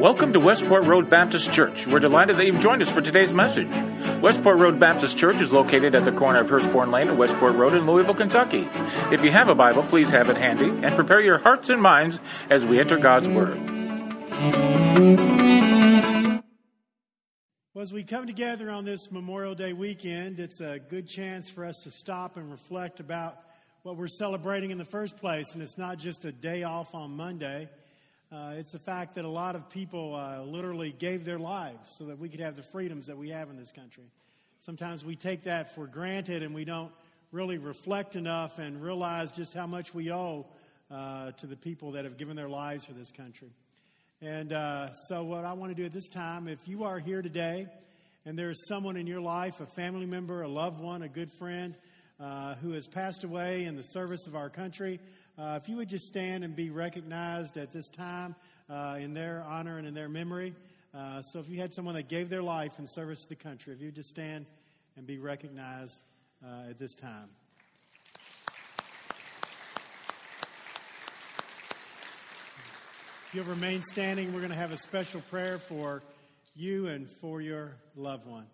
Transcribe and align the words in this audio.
Welcome 0.00 0.32
to 0.32 0.40
Westport 0.40 0.84
Road 0.84 1.10
Baptist 1.10 1.52
Church. 1.52 1.86
We're 1.86 1.98
delighted 1.98 2.38
that 2.38 2.46
you've 2.46 2.58
joined 2.58 2.80
us 2.80 2.88
for 2.88 3.02
today's 3.02 3.34
message. 3.34 3.68
Westport 4.22 4.58
Road 4.58 4.80
Baptist 4.80 5.18
Church 5.18 5.42
is 5.42 5.52
located 5.52 5.94
at 5.94 6.06
the 6.06 6.12
corner 6.12 6.40
of 6.40 6.48
Hurstbourne 6.48 6.90
Lane 6.90 7.10
and 7.10 7.18
Westport 7.18 7.54
Road 7.54 7.74
in 7.74 7.86
Louisville, 7.86 8.14
Kentucky. 8.14 8.66
If 9.12 9.22
you 9.22 9.30
have 9.30 9.50
a 9.50 9.54
Bible, 9.54 9.82
please 9.82 10.10
have 10.10 10.30
it 10.30 10.38
handy 10.38 10.70
and 10.70 10.94
prepare 10.94 11.20
your 11.20 11.36
hearts 11.36 11.68
and 11.68 11.82
minds 11.82 12.18
as 12.48 12.64
we 12.64 12.80
enter 12.80 12.96
God's 12.96 13.28
Word. 13.28 13.60
Well, 17.74 17.82
as 17.82 17.92
we 17.92 18.02
come 18.02 18.26
together 18.26 18.70
on 18.70 18.86
this 18.86 19.12
Memorial 19.12 19.54
Day 19.54 19.74
weekend, 19.74 20.40
it's 20.40 20.62
a 20.62 20.78
good 20.78 21.08
chance 21.08 21.50
for 21.50 21.66
us 21.66 21.82
to 21.84 21.90
stop 21.90 22.38
and 22.38 22.50
reflect 22.50 23.00
about 23.00 23.36
what 23.82 23.98
we're 23.98 24.08
celebrating 24.08 24.70
in 24.70 24.78
the 24.78 24.84
first 24.86 25.18
place. 25.18 25.52
And 25.52 25.62
it's 25.62 25.76
not 25.76 25.98
just 25.98 26.24
a 26.24 26.32
day 26.32 26.62
off 26.62 26.94
on 26.94 27.14
Monday. 27.14 27.68
Uh, 28.32 28.52
it's 28.56 28.70
the 28.70 28.78
fact 28.78 29.16
that 29.16 29.24
a 29.24 29.28
lot 29.28 29.56
of 29.56 29.68
people 29.70 30.14
uh, 30.14 30.40
literally 30.44 30.92
gave 30.92 31.24
their 31.24 31.38
lives 31.38 31.96
so 31.98 32.04
that 32.04 32.16
we 32.16 32.28
could 32.28 32.38
have 32.38 32.54
the 32.54 32.62
freedoms 32.62 33.08
that 33.08 33.16
we 33.16 33.30
have 33.30 33.50
in 33.50 33.56
this 33.56 33.72
country. 33.72 34.04
Sometimes 34.60 35.04
we 35.04 35.16
take 35.16 35.44
that 35.44 35.74
for 35.74 35.88
granted 35.88 36.44
and 36.44 36.54
we 36.54 36.64
don't 36.64 36.92
really 37.32 37.58
reflect 37.58 38.14
enough 38.14 38.60
and 38.60 38.80
realize 38.80 39.32
just 39.32 39.52
how 39.52 39.66
much 39.66 39.92
we 39.92 40.12
owe 40.12 40.46
uh, 40.92 41.32
to 41.32 41.48
the 41.48 41.56
people 41.56 41.90
that 41.92 42.04
have 42.04 42.18
given 42.18 42.36
their 42.36 42.48
lives 42.48 42.84
for 42.84 42.92
this 42.92 43.10
country. 43.10 43.50
And 44.22 44.52
uh, 44.52 44.92
so, 44.92 45.24
what 45.24 45.44
I 45.44 45.54
want 45.54 45.70
to 45.70 45.74
do 45.74 45.84
at 45.84 45.92
this 45.92 46.08
time, 46.08 46.46
if 46.46 46.68
you 46.68 46.84
are 46.84 47.00
here 47.00 47.22
today 47.22 47.66
and 48.24 48.38
there 48.38 48.50
is 48.50 48.68
someone 48.68 48.96
in 48.96 49.08
your 49.08 49.20
life, 49.20 49.60
a 49.60 49.66
family 49.66 50.06
member, 50.06 50.42
a 50.42 50.48
loved 50.48 50.78
one, 50.78 51.02
a 51.02 51.08
good 51.08 51.32
friend, 51.32 51.74
uh, 52.20 52.54
who 52.56 52.72
has 52.72 52.86
passed 52.86 53.24
away 53.24 53.64
in 53.64 53.76
the 53.76 53.82
service 53.82 54.28
of 54.28 54.36
our 54.36 54.50
country, 54.50 55.00
uh, 55.38 55.58
if 55.62 55.68
you 55.68 55.76
would 55.76 55.88
just 55.88 56.06
stand 56.06 56.44
and 56.44 56.54
be 56.54 56.70
recognized 56.70 57.56
at 57.56 57.72
this 57.72 57.88
time 57.88 58.34
uh, 58.68 58.96
in 59.00 59.14
their 59.14 59.44
honor 59.46 59.78
and 59.78 59.86
in 59.86 59.94
their 59.94 60.08
memory. 60.08 60.54
Uh, 60.94 61.22
so 61.22 61.38
if 61.38 61.48
you 61.48 61.60
had 61.60 61.72
someone 61.72 61.94
that 61.94 62.08
gave 62.08 62.28
their 62.28 62.42
life 62.42 62.78
in 62.78 62.86
service 62.86 63.22
to 63.22 63.28
the 63.28 63.36
country, 63.36 63.72
if 63.72 63.80
you 63.80 63.86
would 63.86 63.94
just 63.94 64.10
stand 64.10 64.46
and 64.96 65.06
be 65.06 65.18
recognized 65.18 66.00
uh, 66.44 66.70
at 66.70 66.78
this 66.78 66.94
time. 66.94 67.28
If 73.26 73.36
you'll 73.36 73.44
remain 73.44 73.82
standing, 73.82 74.32
we're 74.32 74.40
going 74.40 74.50
to 74.50 74.56
have 74.56 74.72
a 74.72 74.76
special 74.76 75.20
prayer 75.20 75.58
for 75.58 76.02
you 76.56 76.88
and 76.88 77.08
for 77.08 77.40
your 77.40 77.76
loved 77.94 78.26
one. 78.26 78.46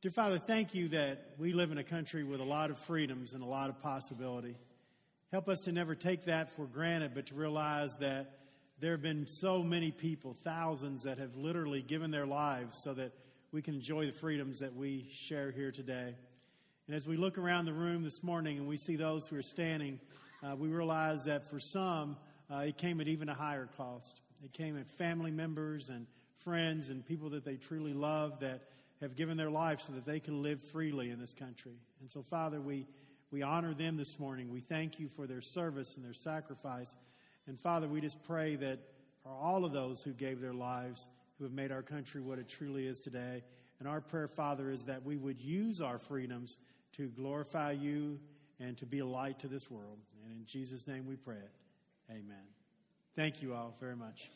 Dear 0.00 0.12
Father, 0.12 0.38
thank 0.38 0.74
you 0.74 0.88
that 0.88 1.32
we 1.38 1.52
live 1.52 1.70
in 1.70 1.76
a 1.76 1.84
country 1.84 2.24
with 2.24 2.40
a 2.40 2.44
lot 2.44 2.70
of 2.70 2.78
freedoms 2.78 3.34
and 3.34 3.42
a 3.42 3.46
lot 3.46 3.68
of 3.68 3.82
possibility. 3.82 4.56
Help 5.30 5.50
us 5.50 5.60
to 5.62 5.72
never 5.72 5.94
take 5.94 6.24
that 6.24 6.50
for 6.56 6.64
granted, 6.64 7.12
but 7.14 7.26
to 7.26 7.34
realize 7.34 7.96
that 7.96 8.38
there 8.80 8.92
have 8.92 9.02
been 9.02 9.26
so 9.26 9.62
many 9.62 9.90
people, 9.90 10.34
thousands, 10.42 11.02
that 11.02 11.18
have 11.18 11.36
literally 11.36 11.82
given 11.82 12.10
their 12.10 12.24
lives 12.24 12.80
so 12.82 12.94
that 12.94 13.12
we 13.52 13.60
can 13.60 13.74
enjoy 13.74 14.06
the 14.06 14.12
freedoms 14.12 14.60
that 14.60 14.74
we 14.74 15.06
share 15.12 15.50
here 15.50 15.70
today. 15.70 16.14
And 16.86 16.96
as 16.96 17.06
we 17.06 17.18
look 17.18 17.36
around 17.36 17.66
the 17.66 17.74
room 17.74 18.04
this 18.04 18.22
morning 18.22 18.56
and 18.56 18.66
we 18.66 18.78
see 18.78 18.96
those 18.96 19.26
who 19.26 19.36
are 19.36 19.42
standing, 19.42 20.00
uh, 20.42 20.56
we 20.56 20.68
realize 20.68 21.26
that 21.26 21.44
for 21.44 21.60
some, 21.60 22.16
uh, 22.50 22.60
it 22.60 22.78
came 22.78 22.98
at 22.98 23.08
even 23.08 23.28
a 23.28 23.34
higher 23.34 23.68
cost. 23.76 24.22
It 24.42 24.54
came 24.54 24.78
at 24.78 24.90
family 24.92 25.30
members 25.30 25.90
and 25.90 26.06
friends 26.38 26.88
and 26.88 27.04
people 27.04 27.28
that 27.30 27.44
they 27.44 27.56
truly 27.56 27.92
love 27.92 28.40
that 28.40 28.62
have 29.02 29.14
given 29.14 29.36
their 29.36 29.50
life 29.50 29.80
so 29.80 29.92
that 29.92 30.06
they 30.06 30.20
can 30.20 30.42
live 30.42 30.62
freely 30.62 31.10
in 31.10 31.20
this 31.20 31.34
country. 31.34 31.76
And 32.00 32.10
so, 32.10 32.22
Father, 32.22 32.62
we 32.62 32.86
we 33.30 33.42
honor 33.42 33.74
them 33.74 33.96
this 33.96 34.18
morning. 34.18 34.50
We 34.50 34.60
thank 34.60 34.98
you 34.98 35.08
for 35.08 35.26
their 35.26 35.42
service 35.42 35.96
and 35.96 36.04
their 36.04 36.14
sacrifice. 36.14 36.96
And 37.46 37.60
Father, 37.60 37.86
we 37.86 38.00
just 38.00 38.22
pray 38.24 38.56
that 38.56 38.78
for 39.22 39.30
all 39.30 39.64
of 39.64 39.72
those 39.72 40.02
who 40.02 40.12
gave 40.12 40.40
their 40.40 40.54
lives, 40.54 41.08
who 41.36 41.44
have 41.44 41.52
made 41.52 41.70
our 41.70 41.82
country 41.82 42.20
what 42.20 42.38
it 42.38 42.48
truly 42.48 42.86
is 42.86 43.00
today. 43.00 43.42
And 43.78 43.88
our 43.88 44.00
prayer, 44.00 44.28
Father, 44.28 44.70
is 44.70 44.84
that 44.84 45.04
we 45.04 45.16
would 45.16 45.40
use 45.40 45.80
our 45.80 45.98
freedoms 45.98 46.58
to 46.96 47.08
glorify 47.08 47.72
you 47.72 48.18
and 48.60 48.76
to 48.78 48.86
be 48.86 49.00
a 49.00 49.06
light 49.06 49.38
to 49.40 49.48
this 49.48 49.70
world. 49.70 49.98
And 50.24 50.32
in 50.32 50.46
Jesus' 50.46 50.86
name 50.86 51.06
we 51.06 51.16
pray 51.16 51.36
it. 51.36 51.52
Amen. 52.10 52.44
Thank 53.14 53.42
you 53.42 53.54
all 53.54 53.76
very 53.78 53.96
much. 53.96 54.30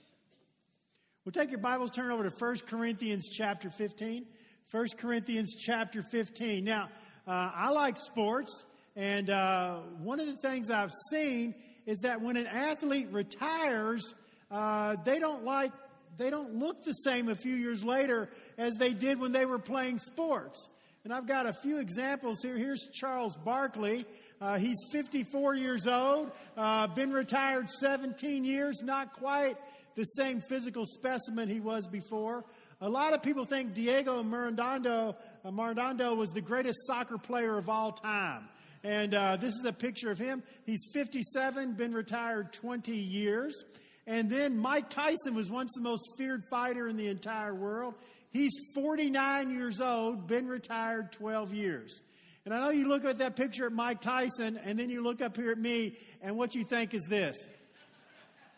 We'll 1.25 1.33
take 1.33 1.51
your 1.51 1.61
Bibles, 1.61 1.91
turn 1.91 2.11
over 2.11 2.29
to 2.29 2.31
1 2.31 2.59
Corinthians 2.67 3.29
chapter 3.33 3.71
15. 3.71 4.27
1 4.71 4.87
Corinthians 4.99 5.55
chapter 5.55 6.03
15. 6.03 6.65
Now, 6.65 6.89
uh, 7.27 7.51
I 7.55 7.71
like 7.71 7.97
sports. 7.97 8.65
And 8.97 9.31
uh, 9.31 9.77
one 10.03 10.21
of 10.21 10.27
the 10.27 10.37
things 10.37 10.71
I've 10.71 10.93
seen 11.11 11.55
is 11.87 12.01
that 12.01 12.21
when 12.21 12.37
an 12.37 12.47
athlete 12.47 13.09
retires, 13.11 14.15
uh, 14.51 14.97
they 15.05 15.19
don't 15.19 15.45
like 15.45 15.73
they 16.19 16.29
don't 16.29 16.57
look 16.57 16.85
the 16.85 16.93
same 16.93 17.31
a 17.31 17.35
few 17.35 17.55
years 17.55 17.83
later 17.83 18.29
as 18.59 18.75
they 18.75 18.93
did 18.93 19.19
when 19.19 19.33
they 19.33 19.47
were 19.47 19.59
playing 19.59 19.99
sports. 19.99 20.69
And 21.05 21.13
I've 21.13 21.27
got 21.27 21.47
a 21.47 21.53
few 21.53 21.79
examples 21.79 22.43
here. 22.43 22.57
Here's 22.57 22.87
Charles 22.93 23.35
Barkley. 23.35 24.05
Uh, 24.41 24.59
he's 24.59 24.77
54 24.93 25.55
years 25.55 25.87
old, 25.87 26.33
uh, 26.57 26.89
been 26.89 27.13
retired 27.13 27.71
17 27.71 28.45
years, 28.45 28.83
not 28.83 29.13
quite 29.15 29.57
the 29.95 30.05
same 30.05 30.41
physical 30.41 30.85
specimen 30.85 31.49
he 31.49 31.61
was 31.61 31.87
before. 31.87 32.45
A 32.81 32.89
lot 32.89 33.15
of 33.15 33.23
people 33.23 33.45
think 33.45 33.75
Diego 33.75 34.23
Maradona, 34.23 35.15
uh, 35.45 35.51
Maradona 35.51 36.17
was 36.17 36.31
the 36.31 36.41
greatest 36.41 36.87
soccer 36.87 37.19
player 37.19 37.57
of 37.57 37.69
all 37.69 37.93
time. 37.93 38.49
And 38.85 39.15
uh, 39.15 39.37
this 39.37 39.55
is 39.55 39.65
a 39.65 39.73
picture 39.73 40.11
of 40.11 40.19
him. 40.19 40.43
He's 40.67 40.85
57, 40.93 41.75
been 41.75 41.95
retired 41.95 42.53
20 42.53 42.93
years. 42.93 43.65
And 44.07 44.29
then 44.29 44.59
Mike 44.59 44.91
Tyson 44.91 45.35
was 45.35 45.49
once 45.49 45.73
the 45.77 45.83
most 45.83 46.09
feared 46.19 46.43
fighter 46.51 46.89
in 46.89 46.97
the 46.97 47.09
entire 47.09 47.55
world. 47.55 47.95
He's 48.31 48.53
49 48.75 49.51
years 49.51 49.81
old, 49.81 50.27
been 50.27 50.49
retired 50.49 51.13
12 51.13 51.55
years. 51.55 52.01
And 52.45 52.53
I 52.53 52.59
know 52.59 52.71
you 52.71 52.89
look 52.89 53.05
at 53.05 53.19
that 53.19 53.37
picture 53.37 53.67
of 53.67 53.73
Mike 53.73 54.01
Tyson, 54.01 54.59
and 54.65 54.77
then 54.79 54.91
you 54.91 55.03
look 55.03 55.21
up 55.21 55.37
here 55.37 55.53
at 55.53 55.59
me, 55.59 55.97
and 56.21 56.37
what 56.37 56.55
you 56.55 56.65
think 56.65 56.95
is 56.95 57.05
this 57.05 57.47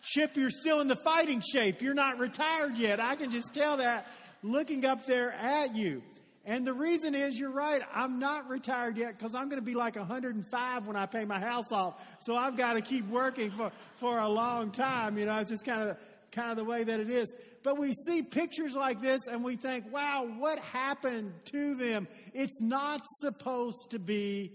Chip, 0.02 0.36
you're 0.36 0.50
still 0.50 0.80
in 0.80 0.88
the 0.88 0.96
fighting 0.96 1.40
shape. 1.40 1.80
You're 1.80 1.94
not 1.94 2.18
retired 2.18 2.78
yet. 2.78 3.00
I 3.00 3.16
can 3.16 3.30
just 3.30 3.54
tell 3.54 3.78
that 3.78 4.06
looking 4.42 4.84
up 4.84 5.06
there 5.06 5.32
at 5.32 5.74
you. 5.74 6.02
And 6.46 6.66
the 6.66 6.74
reason 6.74 7.14
is, 7.14 7.38
you're 7.38 7.50
right, 7.50 7.80
I'm 7.94 8.18
not 8.18 8.50
retired 8.50 8.98
yet 8.98 9.16
because 9.16 9.34
I'm 9.34 9.48
going 9.48 9.60
to 9.60 9.64
be 9.64 9.74
like 9.74 9.96
105 9.96 10.86
when 10.86 10.96
I 10.96 11.06
pay 11.06 11.24
my 11.24 11.40
house 11.40 11.72
off. 11.72 11.94
So 12.20 12.36
I've 12.36 12.56
got 12.56 12.74
to 12.74 12.82
keep 12.82 13.08
working 13.08 13.50
for, 13.50 13.72
for 13.96 14.18
a 14.18 14.28
long 14.28 14.70
time. 14.70 15.16
You 15.16 15.24
know, 15.24 15.38
it's 15.38 15.50
just 15.50 15.64
kind 15.64 15.88
of, 15.88 15.96
kind 16.32 16.50
of 16.50 16.56
the 16.58 16.64
way 16.64 16.84
that 16.84 17.00
it 17.00 17.08
is. 17.08 17.34
But 17.62 17.78
we 17.78 17.94
see 17.94 18.22
pictures 18.22 18.74
like 18.74 19.00
this 19.00 19.26
and 19.26 19.42
we 19.42 19.56
think, 19.56 19.90
wow, 19.90 20.28
what 20.38 20.58
happened 20.58 21.32
to 21.46 21.74
them? 21.76 22.06
It's 22.34 22.60
not 22.60 23.00
supposed 23.04 23.92
to 23.92 23.98
be 23.98 24.52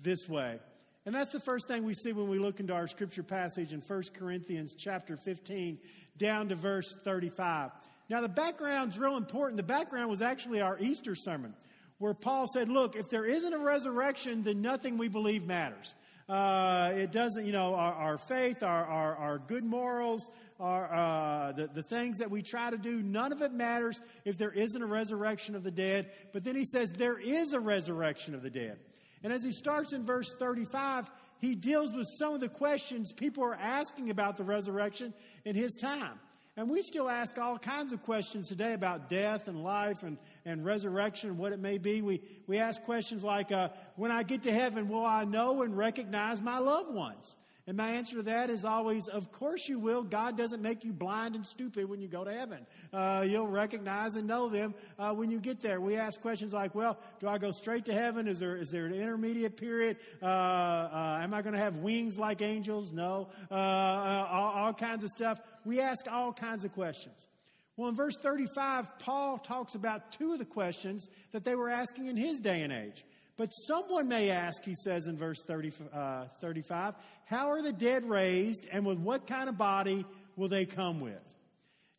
this 0.00 0.28
way. 0.28 0.60
And 1.04 1.12
that's 1.12 1.32
the 1.32 1.40
first 1.40 1.66
thing 1.66 1.84
we 1.84 1.94
see 1.94 2.12
when 2.12 2.28
we 2.28 2.38
look 2.38 2.60
into 2.60 2.72
our 2.72 2.86
scripture 2.86 3.24
passage 3.24 3.72
in 3.72 3.80
1 3.80 4.02
Corinthians 4.14 4.76
chapter 4.78 5.16
15 5.16 5.78
down 6.16 6.50
to 6.50 6.54
verse 6.54 6.96
35. 7.02 7.72
Now, 8.12 8.20
the 8.20 8.28
background's 8.28 8.98
real 8.98 9.16
important. 9.16 9.56
The 9.56 9.62
background 9.62 10.10
was 10.10 10.20
actually 10.20 10.60
our 10.60 10.78
Easter 10.78 11.14
sermon, 11.14 11.54
where 11.96 12.12
Paul 12.12 12.46
said, 12.46 12.68
Look, 12.68 12.94
if 12.94 13.08
there 13.08 13.24
isn't 13.24 13.54
a 13.54 13.58
resurrection, 13.58 14.42
then 14.42 14.60
nothing 14.60 14.98
we 14.98 15.08
believe 15.08 15.46
matters. 15.46 15.94
Uh, 16.28 16.92
it 16.94 17.10
doesn't, 17.10 17.46
you 17.46 17.52
know, 17.52 17.74
our, 17.74 17.94
our 17.94 18.18
faith, 18.18 18.62
our, 18.62 18.84
our, 18.84 19.16
our, 19.16 19.38
good 19.38 19.64
morals, 19.64 20.28
our, 20.60 20.92
uh, 20.92 21.52
the, 21.52 21.68
the 21.68 21.82
things 21.82 22.18
that 22.18 22.30
we 22.30 22.42
try 22.42 22.68
to 22.68 22.76
do, 22.76 23.00
none 23.00 23.32
of 23.32 23.40
it 23.40 23.50
matters 23.50 23.98
if 24.26 24.36
there 24.36 24.52
isn't 24.52 24.82
a 24.82 24.86
resurrection 24.86 25.56
of 25.56 25.62
the 25.62 25.70
dead. 25.70 26.10
But 26.34 26.44
then 26.44 26.54
he 26.54 26.66
says 26.66 26.92
there 26.92 27.18
is 27.18 27.54
a 27.54 27.60
resurrection 27.60 28.34
of 28.34 28.42
the 28.42 28.50
dead. 28.50 28.76
And 29.24 29.32
as 29.32 29.42
he 29.42 29.52
starts 29.52 29.94
in 29.94 30.04
verse 30.04 30.34
35, 30.38 31.10
he 31.38 31.54
deals 31.54 31.90
with 31.92 32.06
some 32.18 32.34
of 32.34 32.40
the 32.40 32.50
questions 32.50 33.10
people 33.10 33.42
are 33.42 33.54
asking 33.54 34.10
about 34.10 34.36
the 34.36 34.44
resurrection 34.44 35.14
in 35.46 35.56
his 35.56 35.78
time. 35.80 36.20
And 36.56 36.68
we 36.68 36.82
still 36.82 37.08
ask 37.08 37.38
all 37.38 37.58
kinds 37.58 37.92
of 37.92 38.02
questions 38.02 38.48
today 38.48 38.74
about 38.74 39.08
death 39.08 39.48
and 39.48 39.64
life 39.64 40.02
and, 40.02 40.18
and 40.44 40.64
resurrection 40.64 41.30
and 41.30 41.38
what 41.38 41.52
it 41.52 41.58
may 41.58 41.78
be. 41.78 42.02
We, 42.02 42.20
we 42.46 42.58
ask 42.58 42.82
questions 42.82 43.24
like, 43.24 43.50
uh, 43.52 43.70
when 43.96 44.10
I 44.10 44.22
get 44.22 44.42
to 44.42 44.52
heaven, 44.52 44.88
will 44.88 45.06
I 45.06 45.24
know 45.24 45.62
and 45.62 45.76
recognize 45.76 46.42
my 46.42 46.58
loved 46.58 46.94
ones? 46.94 47.36
And 47.66 47.76
my 47.76 47.90
answer 47.90 48.16
to 48.16 48.22
that 48.24 48.50
is 48.50 48.64
always, 48.64 49.06
of 49.06 49.30
course 49.30 49.68
you 49.68 49.78
will. 49.78 50.02
God 50.02 50.36
doesn't 50.36 50.60
make 50.60 50.84
you 50.84 50.92
blind 50.92 51.36
and 51.36 51.46
stupid 51.46 51.88
when 51.88 52.00
you 52.00 52.08
go 52.08 52.24
to 52.24 52.32
heaven. 52.32 52.66
Uh, 52.92 53.24
you'll 53.26 53.46
recognize 53.46 54.16
and 54.16 54.26
know 54.26 54.48
them 54.48 54.74
uh, 54.98 55.14
when 55.14 55.30
you 55.30 55.38
get 55.38 55.60
there. 55.62 55.80
We 55.80 55.96
ask 55.96 56.20
questions 56.20 56.52
like, 56.52 56.74
well, 56.74 56.98
do 57.20 57.28
I 57.28 57.38
go 57.38 57.52
straight 57.52 57.84
to 57.84 57.92
heaven? 57.92 58.26
Is 58.26 58.40
there, 58.40 58.56
is 58.56 58.70
there 58.70 58.86
an 58.86 58.94
intermediate 58.94 59.56
period? 59.56 59.98
Uh, 60.20 60.26
uh 60.26 61.20
am 61.22 61.32
I 61.32 61.42
going 61.42 61.54
to 61.54 61.60
have 61.60 61.76
wings 61.76 62.18
like 62.18 62.42
angels? 62.42 62.92
No. 62.92 63.28
Uh, 63.48 63.54
uh, 63.54 64.28
all, 64.30 64.50
all 64.52 64.72
kinds 64.74 65.04
of 65.04 65.10
stuff. 65.10 65.40
We 65.64 65.80
ask 65.80 66.10
all 66.10 66.32
kinds 66.32 66.64
of 66.64 66.72
questions. 66.72 67.28
Well, 67.76 67.88
in 67.88 67.94
verse 67.94 68.18
35, 68.18 68.98
Paul 68.98 69.38
talks 69.38 69.74
about 69.74 70.12
two 70.12 70.32
of 70.32 70.38
the 70.38 70.44
questions 70.44 71.08
that 71.30 71.44
they 71.44 71.54
were 71.54 71.70
asking 71.70 72.06
in 72.06 72.16
his 72.16 72.40
day 72.40 72.62
and 72.62 72.72
age. 72.72 73.04
But 73.36 73.48
someone 73.48 74.08
may 74.08 74.30
ask, 74.30 74.62
he 74.64 74.74
says 74.74 75.06
in 75.06 75.16
verse 75.16 75.42
30, 75.42 75.72
uh, 75.92 76.24
35, 76.40 76.94
how 77.24 77.50
are 77.50 77.62
the 77.62 77.72
dead 77.72 78.08
raised 78.08 78.66
and 78.70 78.84
with 78.84 78.98
what 78.98 79.26
kind 79.26 79.48
of 79.48 79.56
body 79.56 80.04
will 80.36 80.48
they 80.48 80.66
come 80.66 81.00
with? 81.00 81.20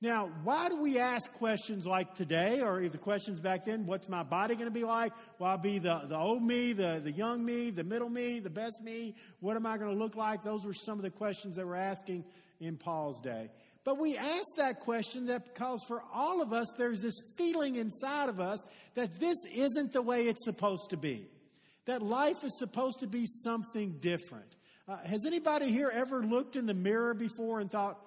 Now, 0.03 0.29
why 0.43 0.67
do 0.67 0.81
we 0.81 0.99
ask 0.99 1.31
questions 1.35 1.87
like 1.87 2.13
today, 2.15 2.59
or 2.59 2.89
the 2.89 2.97
questions 2.97 3.39
back 3.39 3.63
then, 3.63 3.85
what's 3.85 4.09
my 4.09 4.21
body 4.21 4.53
going 4.55 4.67
to 4.67 4.71
be 4.71 4.83
like? 4.83 5.13
Will 5.39 5.47
I 5.47 5.55
be 5.55 5.79
the, 5.79 6.01
the 6.09 6.17
old 6.17 6.43
me, 6.43 6.73
the, 6.73 6.99
the 7.01 7.11
young 7.13 7.45
me, 7.45 7.69
the 7.69 7.85
middle 7.85 8.09
me, 8.09 8.39
the 8.39 8.49
best 8.49 8.83
me? 8.83 9.15
What 9.39 9.55
am 9.55 9.65
I 9.65 9.77
going 9.77 9.91
to 9.91 9.97
look 9.97 10.17
like? 10.17 10.43
Those 10.43 10.65
were 10.65 10.73
some 10.73 10.99
of 10.99 11.03
the 11.03 11.09
questions 11.09 11.55
that 11.55 11.65
we're 11.65 11.75
asking 11.75 12.25
in 12.59 12.75
Paul's 12.75 13.21
day. 13.21 13.49
But 13.83 13.99
we 13.99 14.17
ask 14.17 14.45
that 14.57 14.79
question 14.79 15.25
that 15.27 15.53
because 15.53 15.83
for 15.87 16.01
all 16.13 16.41
of 16.41 16.53
us, 16.53 16.71
there's 16.77 17.01
this 17.01 17.19
feeling 17.35 17.75
inside 17.75 18.29
of 18.29 18.39
us 18.39 18.65
that 18.95 19.19
this 19.19 19.37
isn't 19.53 19.91
the 19.91 20.01
way 20.01 20.27
it's 20.27 20.45
supposed 20.45 20.91
to 20.91 20.97
be. 20.97 21.27
That 21.85 22.01
life 22.01 22.43
is 22.45 22.57
supposed 22.57 22.99
to 23.01 23.07
be 23.07 23.25
something 23.25 23.97
different. 23.99 24.55
Uh, 24.87 24.97
has 25.05 25.25
anybody 25.25 25.69
here 25.69 25.91
ever 25.93 26.23
looked 26.23 26.55
in 26.55 26.65
the 26.65 26.73
mirror 26.73 27.13
before 27.13 27.59
and 27.59 27.69
thought, 27.69 27.99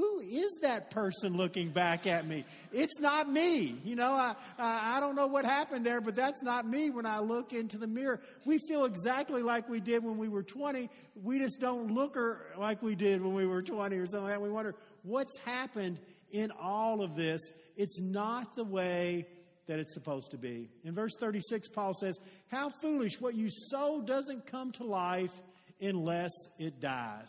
who 0.00 0.20
is 0.20 0.56
that 0.62 0.90
person 0.90 1.36
looking 1.36 1.68
back 1.68 2.06
at 2.06 2.26
me? 2.26 2.46
It's 2.72 2.98
not 3.00 3.30
me. 3.30 3.76
You 3.84 3.96
know, 3.96 4.12
I, 4.12 4.34
I, 4.58 4.98
don't 4.98 5.14
know 5.14 5.26
what 5.26 5.44
happened 5.44 5.84
there, 5.84 6.00
but 6.00 6.16
that's 6.16 6.42
not 6.42 6.66
me 6.66 6.88
when 6.88 7.04
I 7.04 7.18
look 7.18 7.52
into 7.52 7.76
the 7.76 7.86
mirror. 7.86 8.18
We 8.46 8.56
feel 8.66 8.86
exactly 8.86 9.42
like 9.42 9.68
we 9.68 9.78
did 9.78 10.02
when 10.02 10.16
we 10.16 10.28
were 10.28 10.42
20. 10.42 10.88
We 11.22 11.38
just 11.38 11.60
don't 11.60 11.92
look 11.92 12.16
or 12.16 12.46
like 12.56 12.82
we 12.82 12.94
did 12.94 13.22
when 13.22 13.34
we 13.34 13.46
were 13.46 13.60
20 13.60 13.94
or 13.98 14.06
something 14.06 14.24
like 14.24 14.32
that. 14.32 14.40
We 14.40 14.50
wonder 14.50 14.74
what's 15.02 15.36
happened 15.40 16.00
in 16.30 16.50
all 16.58 17.02
of 17.02 17.14
this. 17.14 17.52
It's 17.76 18.00
not 18.00 18.56
the 18.56 18.64
way 18.64 19.26
that 19.66 19.80
it's 19.80 19.92
supposed 19.92 20.30
to 20.30 20.38
be. 20.38 20.70
In 20.82 20.94
verse 20.94 21.12
36, 21.20 21.68
Paul 21.68 21.92
says, 21.92 22.18
How 22.48 22.70
foolish, 22.70 23.20
what 23.20 23.34
you 23.34 23.50
sow 23.50 24.00
doesn't 24.00 24.46
come 24.46 24.72
to 24.72 24.84
life 24.84 25.42
unless 25.78 26.32
it 26.58 26.80
dies. 26.80 27.28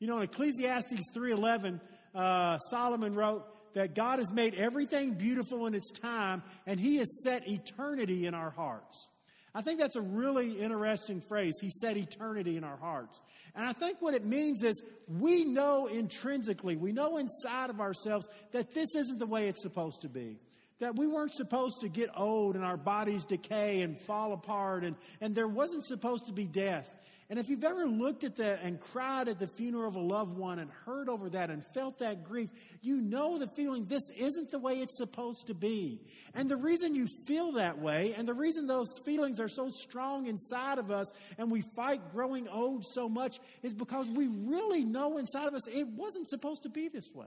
You 0.00 0.06
know, 0.06 0.18
in 0.18 0.24
Ecclesiastes 0.24 1.12
3.11, 1.16 1.80
uh, 2.14 2.58
Solomon 2.58 3.14
wrote 3.14 3.44
that 3.74 3.94
God 3.94 4.18
has 4.18 4.32
made 4.32 4.54
everything 4.54 5.14
beautiful 5.14 5.66
in 5.66 5.74
its 5.74 5.90
time, 5.92 6.42
and 6.66 6.80
He 6.80 6.96
has 6.96 7.22
set 7.22 7.48
eternity 7.48 8.26
in 8.26 8.34
our 8.34 8.50
hearts. 8.50 9.08
I 9.54 9.62
think 9.62 9.80
that's 9.80 9.96
a 9.96 10.00
really 10.02 10.52
interesting 10.60 11.20
phrase. 11.20 11.54
He 11.60 11.70
set 11.70 11.96
eternity 11.96 12.56
in 12.56 12.64
our 12.64 12.76
hearts. 12.76 13.20
And 13.54 13.66
I 13.66 13.72
think 13.72 14.00
what 14.00 14.14
it 14.14 14.24
means 14.24 14.62
is 14.62 14.82
we 15.08 15.44
know 15.44 15.86
intrinsically, 15.86 16.76
we 16.76 16.92
know 16.92 17.16
inside 17.16 17.70
of 17.70 17.80
ourselves 17.80 18.28
that 18.52 18.74
this 18.74 18.94
isn't 18.94 19.18
the 19.18 19.26
way 19.26 19.48
it's 19.48 19.62
supposed 19.62 20.02
to 20.02 20.08
be. 20.08 20.38
That 20.80 20.96
we 20.96 21.08
weren't 21.08 21.34
supposed 21.34 21.80
to 21.80 21.88
get 21.88 22.10
old 22.16 22.54
and 22.54 22.64
our 22.64 22.76
bodies 22.76 23.24
decay 23.24 23.80
and 23.80 24.00
fall 24.02 24.32
apart, 24.32 24.84
and, 24.84 24.94
and 25.20 25.34
there 25.34 25.48
wasn't 25.48 25.84
supposed 25.84 26.26
to 26.26 26.32
be 26.32 26.46
death. 26.46 26.88
And 27.30 27.38
if 27.38 27.50
you've 27.50 27.64
ever 27.64 27.84
looked 27.84 28.24
at 28.24 28.36
that 28.36 28.60
and 28.62 28.80
cried 28.80 29.28
at 29.28 29.38
the 29.38 29.46
funeral 29.46 29.86
of 29.86 29.96
a 29.96 30.00
loved 30.00 30.38
one 30.38 30.58
and 30.58 30.70
heard 30.86 31.10
over 31.10 31.28
that 31.30 31.50
and 31.50 31.62
felt 31.74 31.98
that 31.98 32.24
grief, 32.24 32.48
you 32.80 32.96
know 32.96 33.38
the 33.38 33.48
feeling 33.48 33.84
this 33.84 34.08
isn't 34.18 34.50
the 34.50 34.58
way 34.58 34.80
it's 34.80 34.96
supposed 34.96 35.48
to 35.48 35.54
be. 35.54 36.00
And 36.34 36.48
the 36.48 36.56
reason 36.56 36.94
you 36.94 37.06
feel 37.26 37.52
that 37.52 37.78
way 37.78 38.14
and 38.16 38.26
the 38.26 38.32
reason 38.32 38.66
those 38.66 38.98
feelings 39.04 39.40
are 39.40 39.48
so 39.48 39.68
strong 39.68 40.26
inside 40.26 40.78
of 40.78 40.90
us 40.90 41.12
and 41.36 41.50
we 41.50 41.60
fight 41.76 42.00
growing 42.12 42.48
old 42.48 42.86
so 42.86 43.10
much 43.10 43.40
is 43.62 43.74
because 43.74 44.08
we 44.08 44.28
really 44.28 44.84
know 44.84 45.18
inside 45.18 45.48
of 45.48 45.54
us 45.54 45.68
it 45.68 45.86
wasn't 45.86 46.28
supposed 46.28 46.62
to 46.62 46.70
be 46.70 46.88
this 46.88 47.10
way. 47.14 47.26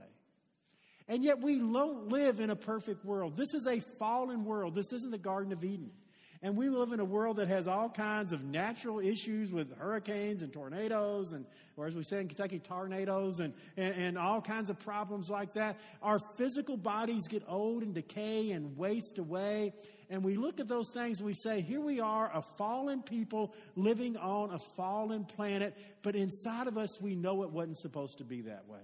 And 1.06 1.22
yet 1.22 1.40
we 1.40 1.58
don't 1.58 2.08
live 2.08 2.40
in 2.40 2.50
a 2.50 2.56
perfect 2.56 3.04
world. 3.04 3.36
This 3.36 3.54
is 3.54 3.68
a 3.68 3.78
fallen 3.98 4.44
world. 4.44 4.74
This 4.74 4.92
isn't 4.92 5.12
the 5.12 5.18
Garden 5.18 5.52
of 5.52 5.62
Eden. 5.62 5.92
And 6.44 6.56
we 6.56 6.68
live 6.68 6.90
in 6.90 6.98
a 6.98 7.04
world 7.04 7.36
that 7.36 7.46
has 7.46 7.68
all 7.68 7.88
kinds 7.88 8.32
of 8.32 8.42
natural 8.42 8.98
issues 8.98 9.52
with 9.52 9.78
hurricanes 9.78 10.42
and 10.42 10.52
tornadoes, 10.52 11.30
and, 11.32 11.46
or 11.76 11.86
as 11.86 11.94
we 11.94 12.02
say 12.02 12.20
in 12.20 12.26
Kentucky, 12.26 12.58
tornadoes, 12.58 13.38
and, 13.38 13.54
and, 13.76 13.94
and 13.94 14.18
all 14.18 14.40
kinds 14.40 14.68
of 14.68 14.76
problems 14.80 15.30
like 15.30 15.52
that. 15.52 15.78
Our 16.02 16.18
physical 16.18 16.76
bodies 16.76 17.28
get 17.28 17.44
old 17.46 17.84
and 17.84 17.94
decay 17.94 18.50
and 18.50 18.76
waste 18.76 19.18
away. 19.18 19.72
And 20.10 20.24
we 20.24 20.36
look 20.36 20.58
at 20.58 20.66
those 20.66 20.90
things 20.90 21.20
and 21.20 21.26
we 21.26 21.34
say, 21.34 21.60
here 21.60 21.80
we 21.80 22.00
are, 22.00 22.28
a 22.34 22.42
fallen 22.58 23.02
people 23.02 23.54
living 23.76 24.16
on 24.16 24.50
a 24.50 24.58
fallen 24.58 25.24
planet, 25.24 25.78
but 26.02 26.16
inside 26.16 26.66
of 26.66 26.76
us, 26.76 27.00
we 27.00 27.14
know 27.14 27.44
it 27.44 27.50
wasn't 27.50 27.78
supposed 27.78 28.18
to 28.18 28.24
be 28.24 28.42
that 28.42 28.66
way. 28.66 28.80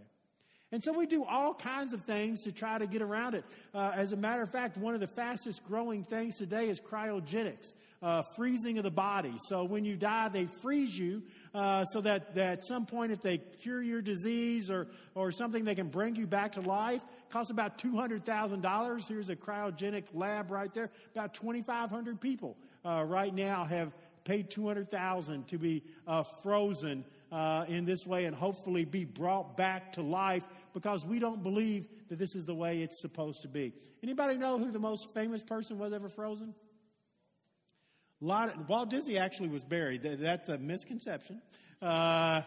And 0.71 0.85
so 0.85 0.93
we 0.93 1.07
do 1.07 1.25
all 1.25 1.55
kinds 1.55 1.95
of 1.95 2.03
things 2.03 2.43
to 2.43 2.53
try 2.53 2.77
to 2.77 2.87
get 2.87 3.01
around 3.01 3.35
it. 3.35 3.45
Uh, 3.75 3.93
as 3.95 4.13
a 4.13 4.17
matter 4.17 4.43
of 4.43 4.51
fact, 4.51 4.77
one 4.77 4.95
of 4.95 5.01
the 5.01 5.07
fastest 5.07 5.65
growing 5.67 6.05
things 6.05 6.37
today 6.37 6.69
is 6.69 6.79
cryogenics, 6.79 7.73
uh, 8.03 8.21
freezing 8.37 8.77
of 8.77 8.85
the 8.85 8.91
body. 8.91 9.33
So 9.47 9.65
when 9.65 9.87
you 9.87 9.97
die, 9.97 10.29
they 10.29 10.45
freeze 10.45 10.97
you 10.97 11.23
uh, 11.55 11.87
so 11.87 12.03
that, 12.03 12.35
that 12.35 12.53
at 12.59 12.65
some 12.67 12.85
point, 12.85 13.13
if 13.13 13.23
they 13.23 13.39
cure 13.39 13.81
your 13.81 14.03
disease 14.03 14.71
or, 14.71 14.89
or 15.15 15.33
something, 15.33 15.65
they 15.65 15.75
can 15.75 15.89
bring 15.89 16.17
you 16.17 16.27
back 16.27 16.53
to 16.53 16.61
life. 16.61 17.01
It 17.01 17.33
costs 17.33 17.51
about 17.51 17.79
$200,000. 17.79 19.09
Here's 19.09 19.31
a 19.31 19.37
cryogenic 19.37 20.05
lab 20.13 20.51
right 20.51 20.73
there. 20.75 20.91
About 21.15 21.33
2,500 21.33 22.21
people 22.21 22.59
uh, 22.85 23.05
right 23.05 23.35
now 23.35 23.65
have 23.65 23.95
paid 24.25 24.51
200000 24.51 25.49
to 25.49 25.57
be 25.57 25.83
uh, 26.07 26.23
frozen 26.43 27.05
uh, 27.33 27.65
in 27.69 27.85
this 27.85 28.07
way 28.07 28.25
and 28.25 28.35
hopefully 28.35 28.85
be 28.85 29.05
brought 29.05 29.57
back 29.57 29.93
to 29.93 30.03
life 30.03 30.45
because 30.73 31.05
we 31.05 31.19
don't 31.19 31.43
believe 31.43 31.87
that 32.09 32.19
this 32.19 32.35
is 32.35 32.45
the 32.45 32.55
way 32.55 32.83
it's 32.83 33.01
supposed 33.01 33.43
to 33.43 33.49
be. 33.49 33.73
Anybody 34.03 34.37
know 34.37 34.59
who 34.59 34.71
the 34.71 34.79
most 34.79 35.13
famous 35.15 35.43
person 35.43 35.79
was 35.79 35.93
ever 35.93 36.09
frozen? 36.09 36.55
Of, 38.21 38.69
Walt 38.69 38.91
Disney 38.91 39.19
actually 39.19 39.49
was 39.49 39.65
buried. 39.65 40.03
That's 40.03 40.49
a 40.49 40.59
misconception. 40.59 41.41
Uh, 41.81 42.43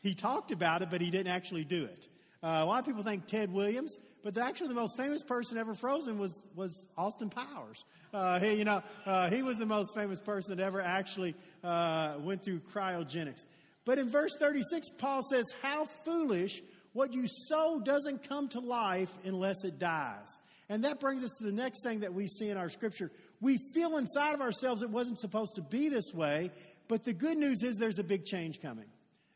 he 0.00 0.14
talked 0.14 0.52
about 0.52 0.82
it, 0.82 0.90
but 0.90 1.00
he 1.00 1.10
didn't 1.10 1.32
actually 1.32 1.64
do 1.64 1.84
it. 1.84 2.08
Uh, 2.42 2.48
a 2.48 2.64
lot 2.64 2.78
of 2.78 2.86
people 2.86 3.02
think 3.02 3.26
Ted 3.26 3.52
Williams, 3.52 3.96
but 4.22 4.36
actually 4.38 4.68
the 4.68 4.74
most 4.74 4.96
famous 4.96 5.22
person 5.22 5.58
ever 5.58 5.74
frozen 5.74 6.18
was, 6.18 6.42
was 6.54 6.86
Austin 6.96 7.30
Powers. 7.30 7.84
Uh, 8.12 8.40
he, 8.40 8.54
you 8.54 8.64
know, 8.64 8.82
uh, 9.06 9.28
he 9.30 9.42
was 9.42 9.58
the 9.58 9.66
most 9.66 9.94
famous 9.94 10.20
person 10.20 10.56
that 10.56 10.62
ever 10.62 10.80
actually 10.80 11.34
uh, 11.62 12.14
went 12.18 12.42
through 12.42 12.60
cryogenics. 12.74 13.44
But 13.84 13.98
in 13.98 14.08
verse 14.08 14.34
36, 14.38 14.90
Paul 14.98 15.22
says, 15.22 15.46
How 15.62 15.84
foolish 15.84 16.62
what 16.92 17.12
you 17.12 17.26
sow 17.26 17.80
doesn't 17.80 18.28
come 18.28 18.48
to 18.48 18.60
life 18.60 19.16
unless 19.24 19.64
it 19.64 19.78
dies. 19.78 20.38
And 20.68 20.84
that 20.84 21.00
brings 21.00 21.24
us 21.24 21.32
to 21.38 21.44
the 21.44 21.52
next 21.52 21.82
thing 21.82 22.00
that 22.00 22.14
we 22.14 22.26
see 22.26 22.48
in 22.48 22.56
our 22.56 22.68
scripture. 22.68 23.10
We 23.40 23.58
feel 23.74 23.96
inside 23.96 24.34
of 24.34 24.40
ourselves 24.40 24.82
it 24.82 24.90
wasn't 24.90 25.18
supposed 25.18 25.54
to 25.56 25.62
be 25.62 25.88
this 25.88 26.12
way, 26.14 26.50
but 26.88 27.04
the 27.04 27.12
good 27.12 27.38
news 27.38 27.62
is 27.62 27.76
there's 27.76 27.98
a 27.98 28.04
big 28.04 28.24
change 28.24 28.60
coming. 28.60 28.86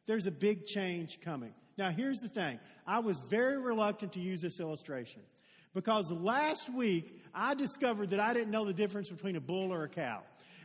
There's 0.07 0.27
a 0.27 0.31
big 0.31 0.67
change 0.67 1.21
coming. 1.21 1.55
Now, 1.77 1.91
here's 1.91 2.19
the 2.19 2.29
thing 2.29 2.61
I 2.87 3.01
was 3.01 3.19
very 3.29 3.59
reluctant 3.59 4.13
to 4.13 4.21
use 4.21 4.41
this 4.41 4.61
illustration 4.61 5.23
because 5.75 6.11
last 6.13 6.73
week 6.73 7.21
I 7.35 7.55
discovered 7.55 8.11
that 8.11 8.21
I 8.21 8.33
didn't 8.33 8.51
know 8.51 8.65
the 8.65 8.73
difference 8.73 9.11
between 9.11 9.37
a 9.37 9.41
bull 9.41 9.73
or 9.73 9.85
a 9.85 9.89
cow. 9.89 10.23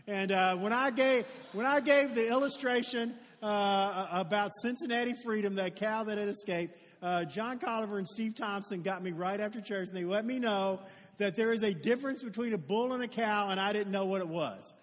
And 0.08 0.32
uh, 0.32 0.56
when 0.56 0.74
I 0.74 0.92
gave 0.92 1.26
when 1.54 1.66
I 1.66 1.82
gave 1.82 2.16
the 2.16 2.28
illustration 2.28 3.16
uh, 3.42 4.08
about 4.12 4.52
Cincinnati 4.62 5.14
Freedom, 5.24 5.56
that 5.56 5.76
cow 5.76 6.04
that 6.04 6.18
had 6.18 6.28
escaped, 6.28 6.78
uh, 7.02 7.24
John 7.24 7.60
Colliver 7.60 7.98
and 7.98 8.08
Steve 8.08 8.36
Thompson 8.36 8.82
got 8.82 9.04
me 9.04 9.12
right 9.12 9.40
after 9.40 9.62
church, 9.62 9.88
and 9.88 9.98
they 9.98 10.04
let 10.04 10.26
me 10.26 10.40
know 10.40 10.82
that 11.18 11.36
there 11.36 11.54
is 11.54 11.64
a 11.64 11.74
difference 11.74 12.24
between 12.24 12.54
a 12.54 12.58
bull 12.58 12.94
and 12.94 13.04
a 13.04 13.08
cow, 13.08 13.50
and 13.50 13.60
I 13.60 13.74
didn't 13.74 13.92
know 13.92 14.06
what 14.06 14.22
it 14.22 14.28
was. 14.28 14.74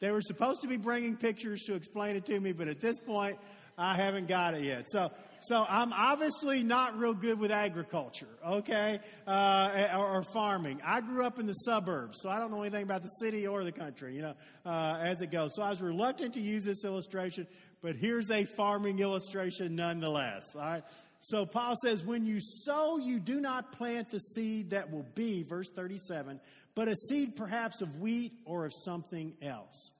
They 0.00 0.10
were 0.10 0.20
supposed 0.20 0.60
to 0.62 0.68
be 0.68 0.76
bringing 0.76 1.16
pictures 1.16 1.62
to 1.64 1.74
explain 1.74 2.16
it 2.16 2.26
to 2.26 2.38
me, 2.38 2.52
but 2.52 2.68
at 2.68 2.80
this 2.80 2.98
point, 2.98 3.38
I 3.78 3.94
haven't 3.94 4.26
got 4.26 4.54
it 4.54 4.64
yet. 4.64 4.88
So, 4.88 5.10
so 5.40 5.64
I'm 5.68 5.92
obviously 5.92 6.62
not 6.62 6.98
real 6.98 7.12
good 7.12 7.38
with 7.38 7.50
agriculture, 7.50 8.28
okay, 8.46 9.00
uh, 9.26 9.88
or, 9.94 10.16
or, 10.16 10.22
farming. 10.22 10.80
I 10.84 11.02
grew 11.02 11.26
up 11.26 11.38
in 11.38 11.46
the 11.46 11.52
suburbs, 11.52 12.18
so 12.22 12.30
I 12.30 12.38
don't 12.38 12.50
know 12.50 12.62
anything 12.62 12.84
about 12.84 13.02
the 13.02 13.08
city 13.20 13.46
or 13.46 13.64
the 13.64 13.72
country, 13.72 14.14
you 14.14 14.22
know, 14.22 14.34
uh, 14.64 14.98
as 15.02 15.20
it 15.20 15.30
goes. 15.30 15.54
So 15.54 15.62
I 15.62 15.70
was 15.70 15.82
reluctant 15.82 16.34
to 16.34 16.40
use 16.40 16.64
this 16.64 16.84
illustration, 16.84 17.46
but 17.82 17.96
here's 17.96 18.30
a 18.30 18.44
farming 18.44 18.98
illustration 19.00 19.76
nonetheless. 19.76 20.44
All 20.54 20.62
right. 20.62 20.84
So 21.20 21.44
Paul 21.44 21.74
says, 21.82 22.04
when 22.04 22.24
you 22.24 22.38
sow, 22.40 22.98
you 22.98 23.18
do 23.18 23.40
not 23.40 23.72
plant 23.72 24.10
the 24.10 24.20
seed 24.20 24.70
that 24.70 24.90
will 24.90 25.06
be, 25.14 25.42
verse 25.42 25.68
37, 25.68 26.40
but 26.76 26.86
a 26.86 26.94
seed 26.94 27.34
perhaps 27.34 27.80
of 27.80 27.98
wheat 27.98 28.32
or 28.44 28.66
of 28.66 28.72
something 28.84 29.34
else. 29.42 29.90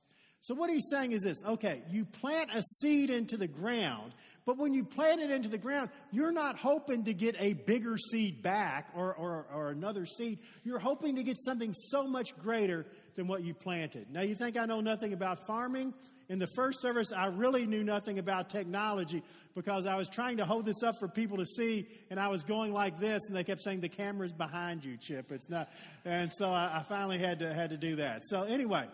So 0.41 0.55
what 0.55 0.71
he's 0.71 0.87
saying 0.89 1.11
is 1.11 1.23
this 1.23 1.43
okay, 1.45 1.83
you 1.91 2.05
plant 2.05 2.51
a 2.55 2.63
seed 2.63 3.11
into 3.11 3.37
the 3.37 3.49
ground, 3.49 4.13
but 4.45 4.59
when 4.59 4.75
you 4.75 4.85
plant 4.85 5.21
it 5.21 5.33
into 5.33 5.49
the 5.49 5.59
ground, 5.59 5.91
you're 6.13 6.31
not 6.31 6.57
hoping 6.57 7.05
to 7.07 7.15
get 7.15 7.35
a 7.41 7.55
bigger 7.55 7.99
seed 7.99 8.43
back 8.43 8.91
or, 8.95 9.13
or, 9.13 9.47
or 9.53 9.71
another 9.71 10.07
seed. 10.07 10.39
You're 10.63 10.79
hoping 10.79 11.17
to 11.17 11.25
get 11.25 11.37
something 11.41 11.73
so 11.75 12.07
much 12.07 12.39
greater 12.39 12.87
than 13.17 13.27
what 13.27 13.43
you 13.43 13.55
planted. 13.55 14.07
Now, 14.13 14.21
you 14.21 14.37
think 14.37 14.57
I 14.57 14.67
know 14.67 14.81
nothing 14.81 15.13
about 15.13 15.49
farming? 15.49 15.95
In 16.29 16.39
the 16.41 16.49
first 16.49 16.81
service, 16.81 17.13
I 17.13 17.27
really 17.27 17.67
knew 17.67 17.85
nothing 17.85 18.19
about 18.19 18.51
technology 18.51 19.23
because 19.55 19.87
I 19.87 19.95
was 19.95 20.09
trying 20.09 20.39
to 20.39 20.45
hold 20.45 20.67
this 20.67 20.83
up 20.83 20.97
for 20.99 21.09
people 21.09 21.39
to 21.39 21.47
see, 21.47 21.87
and 22.11 22.19
I 22.19 22.29
was 22.29 22.43
going 22.43 22.73
like 22.73 22.99
this, 22.99 23.23
and 23.29 23.37
they 23.37 23.45
kept 23.45 23.63
saying 23.63 23.81
the 23.81 23.89
camera's 23.89 24.33
behind 24.33 24.85
you, 24.85 24.97
Chip. 24.97 25.31
It's 25.31 25.49
not, 25.49 25.71
and 26.05 26.33
so 26.33 26.51
I, 26.51 26.79
I 26.79 26.83
finally 26.83 27.19
had 27.19 27.39
to 27.39 27.55
had 27.55 27.71
to 27.71 27.77
do 27.77 27.97
that. 27.97 28.27
So 28.27 28.43
anyway, 28.43 28.87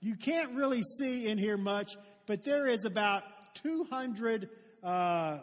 you 0.00 0.14
can't 0.14 0.52
really 0.52 0.82
see 0.82 1.26
in 1.26 1.38
here 1.38 1.56
much, 1.56 1.96
but 2.26 2.44
there 2.44 2.66
is 2.66 2.84
about 2.84 3.24
200 3.62 4.48
uh, 4.82 5.38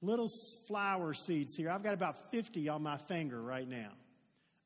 little 0.00 0.28
flower 0.68 1.14
seeds 1.14 1.56
here. 1.56 1.70
I've 1.70 1.82
got 1.82 1.94
about 1.94 2.30
50 2.30 2.68
on 2.68 2.82
my 2.82 2.96
finger 3.08 3.42
right 3.42 3.68
now. 3.68 3.90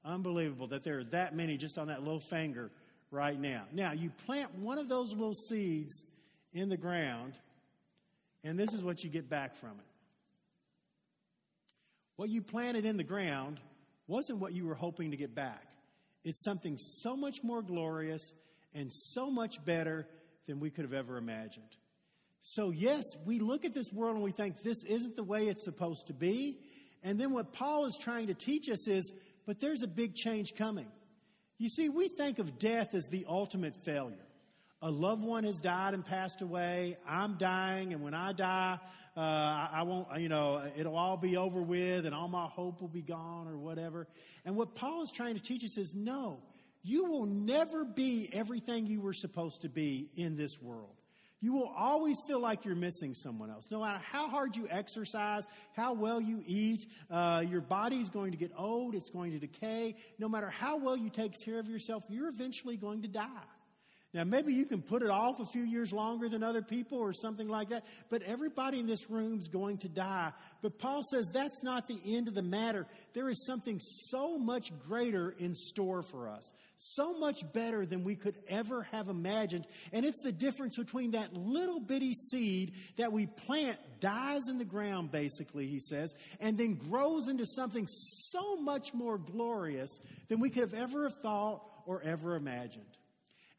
Unbelievable 0.04 0.66
that 0.68 0.84
there 0.84 0.98
are 0.98 1.04
that 1.04 1.34
many 1.34 1.56
just 1.56 1.78
on 1.78 1.86
that 1.86 2.02
little 2.02 2.20
finger 2.20 2.70
right 3.12 3.38
now. 3.38 3.64
Now, 3.72 3.92
you 3.92 4.10
plant 4.26 4.58
one 4.58 4.78
of 4.78 4.88
those 4.88 5.12
little 5.12 5.34
seeds 5.34 6.04
in 6.52 6.68
the 6.68 6.76
ground, 6.76 7.34
and 8.42 8.58
this 8.58 8.72
is 8.72 8.82
what 8.82 9.04
you 9.04 9.10
get 9.10 9.28
back 9.28 9.54
from 9.54 9.70
it. 9.70 9.86
What 12.16 12.30
you 12.30 12.42
planted 12.42 12.84
in 12.84 12.96
the 12.96 13.04
ground 13.04 13.60
wasn't 14.06 14.40
what 14.40 14.52
you 14.52 14.66
were 14.66 14.74
hoping 14.74 15.12
to 15.12 15.16
get 15.16 15.34
back. 15.34 15.62
It's 16.24 16.42
something 16.42 16.76
so 16.78 17.16
much 17.16 17.42
more 17.42 17.62
glorious 17.62 18.32
and 18.74 18.92
so 18.92 19.30
much 19.30 19.64
better 19.64 20.06
than 20.46 20.60
we 20.60 20.70
could 20.70 20.84
have 20.84 20.94
ever 20.94 21.18
imagined. 21.18 21.76
So, 22.42 22.70
yes, 22.70 23.02
we 23.24 23.38
look 23.38 23.64
at 23.64 23.74
this 23.74 23.92
world 23.92 24.16
and 24.16 24.24
we 24.24 24.32
think 24.32 24.62
this 24.62 24.84
isn't 24.84 25.16
the 25.16 25.22
way 25.22 25.48
it's 25.48 25.64
supposed 25.64 26.08
to 26.08 26.12
be. 26.12 26.58
And 27.02 27.18
then 27.18 27.32
what 27.32 27.52
Paul 27.52 27.86
is 27.86 27.98
trying 28.00 28.28
to 28.28 28.34
teach 28.34 28.68
us 28.68 28.88
is, 28.88 29.12
but 29.46 29.60
there's 29.60 29.82
a 29.82 29.88
big 29.88 30.14
change 30.14 30.54
coming. 30.56 30.86
You 31.58 31.68
see, 31.68 31.88
we 31.88 32.08
think 32.08 32.38
of 32.38 32.58
death 32.58 32.94
as 32.94 33.08
the 33.08 33.24
ultimate 33.28 33.74
failure. 33.84 34.16
A 34.80 34.90
loved 34.90 35.22
one 35.22 35.44
has 35.44 35.60
died 35.60 35.94
and 35.94 36.04
passed 36.04 36.42
away. 36.42 36.96
I'm 37.06 37.34
dying, 37.34 37.92
and 37.92 38.02
when 38.02 38.14
I 38.14 38.32
die, 38.32 38.78
uh, 39.16 39.20
I 39.20 39.82
won't, 39.82 40.08
you 40.20 40.28
know, 40.28 40.62
it'll 40.76 40.96
all 40.96 41.16
be 41.16 41.36
over 41.36 41.60
with 41.60 42.06
and 42.06 42.14
all 42.14 42.28
my 42.28 42.46
hope 42.46 42.80
will 42.80 42.88
be 42.88 43.02
gone 43.02 43.46
or 43.46 43.56
whatever. 43.58 44.08
And 44.44 44.56
what 44.56 44.74
Paul 44.74 45.02
is 45.02 45.12
trying 45.12 45.34
to 45.34 45.42
teach 45.42 45.64
us 45.64 45.76
is 45.76 45.94
no, 45.94 46.40
you 46.82 47.04
will 47.04 47.26
never 47.26 47.84
be 47.84 48.30
everything 48.32 48.86
you 48.86 49.00
were 49.00 49.12
supposed 49.12 49.62
to 49.62 49.68
be 49.68 50.10
in 50.16 50.36
this 50.36 50.60
world. 50.60 51.01
You 51.42 51.52
will 51.52 51.72
always 51.76 52.20
feel 52.20 52.40
like 52.40 52.64
you're 52.64 52.76
missing 52.76 53.14
someone 53.14 53.50
else. 53.50 53.66
No 53.68 53.80
matter 53.80 54.00
how 54.10 54.28
hard 54.28 54.56
you 54.56 54.68
exercise, 54.70 55.44
how 55.74 55.92
well 55.92 56.20
you 56.20 56.40
eat, 56.46 56.86
uh, 57.10 57.44
your 57.46 57.60
body 57.60 58.00
is 58.00 58.08
going 58.08 58.30
to 58.30 58.38
get 58.38 58.52
old, 58.56 58.94
it's 58.94 59.10
going 59.10 59.32
to 59.32 59.40
decay. 59.40 59.96
No 60.20 60.28
matter 60.28 60.48
how 60.48 60.76
well 60.76 60.96
you 60.96 61.10
take 61.10 61.34
care 61.44 61.58
of 61.58 61.68
yourself, 61.68 62.04
you're 62.08 62.28
eventually 62.28 62.76
going 62.76 63.02
to 63.02 63.08
die. 63.08 63.26
Now, 64.14 64.24
maybe 64.24 64.52
you 64.52 64.66
can 64.66 64.82
put 64.82 65.02
it 65.02 65.08
off 65.08 65.40
a 65.40 65.46
few 65.46 65.62
years 65.62 65.90
longer 65.90 66.28
than 66.28 66.42
other 66.42 66.60
people 66.60 66.98
or 66.98 67.14
something 67.14 67.48
like 67.48 67.70
that, 67.70 67.86
but 68.10 68.20
everybody 68.20 68.78
in 68.78 68.86
this 68.86 69.08
room 69.08 69.38
is 69.38 69.48
going 69.48 69.78
to 69.78 69.88
die. 69.88 70.32
But 70.60 70.78
Paul 70.78 71.02
says 71.02 71.30
that's 71.32 71.62
not 71.62 71.88
the 71.88 71.98
end 72.04 72.28
of 72.28 72.34
the 72.34 72.42
matter. 72.42 72.86
There 73.14 73.30
is 73.30 73.46
something 73.46 73.80
so 73.80 74.36
much 74.36 74.70
greater 74.86 75.30
in 75.38 75.54
store 75.54 76.02
for 76.02 76.28
us, 76.28 76.52
so 76.76 77.18
much 77.18 77.40
better 77.54 77.86
than 77.86 78.04
we 78.04 78.14
could 78.14 78.36
ever 78.48 78.82
have 78.92 79.08
imagined. 79.08 79.66
And 79.94 80.04
it's 80.04 80.20
the 80.20 80.32
difference 80.32 80.76
between 80.76 81.12
that 81.12 81.32
little 81.32 81.80
bitty 81.80 82.12
seed 82.12 82.74
that 82.98 83.12
we 83.12 83.24
plant, 83.24 83.78
dies 84.00 84.42
in 84.50 84.58
the 84.58 84.66
ground, 84.66 85.10
basically, 85.10 85.68
he 85.68 85.80
says, 85.80 86.14
and 86.38 86.58
then 86.58 86.74
grows 86.74 87.28
into 87.28 87.46
something 87.46 87.86
so 87.88 88.56
much 88.56 88.92
more 88.92 89.16
glorious 89.16 89.98
than 90.28 90.38
we 90.38 90.50
could 90.50 90.70
have 90.70 90.74
ever 90.74 91.08
thought 91.08 91.62
or 91.86 92.02
ever 92.02 92.36
imagined. 92.36 92.84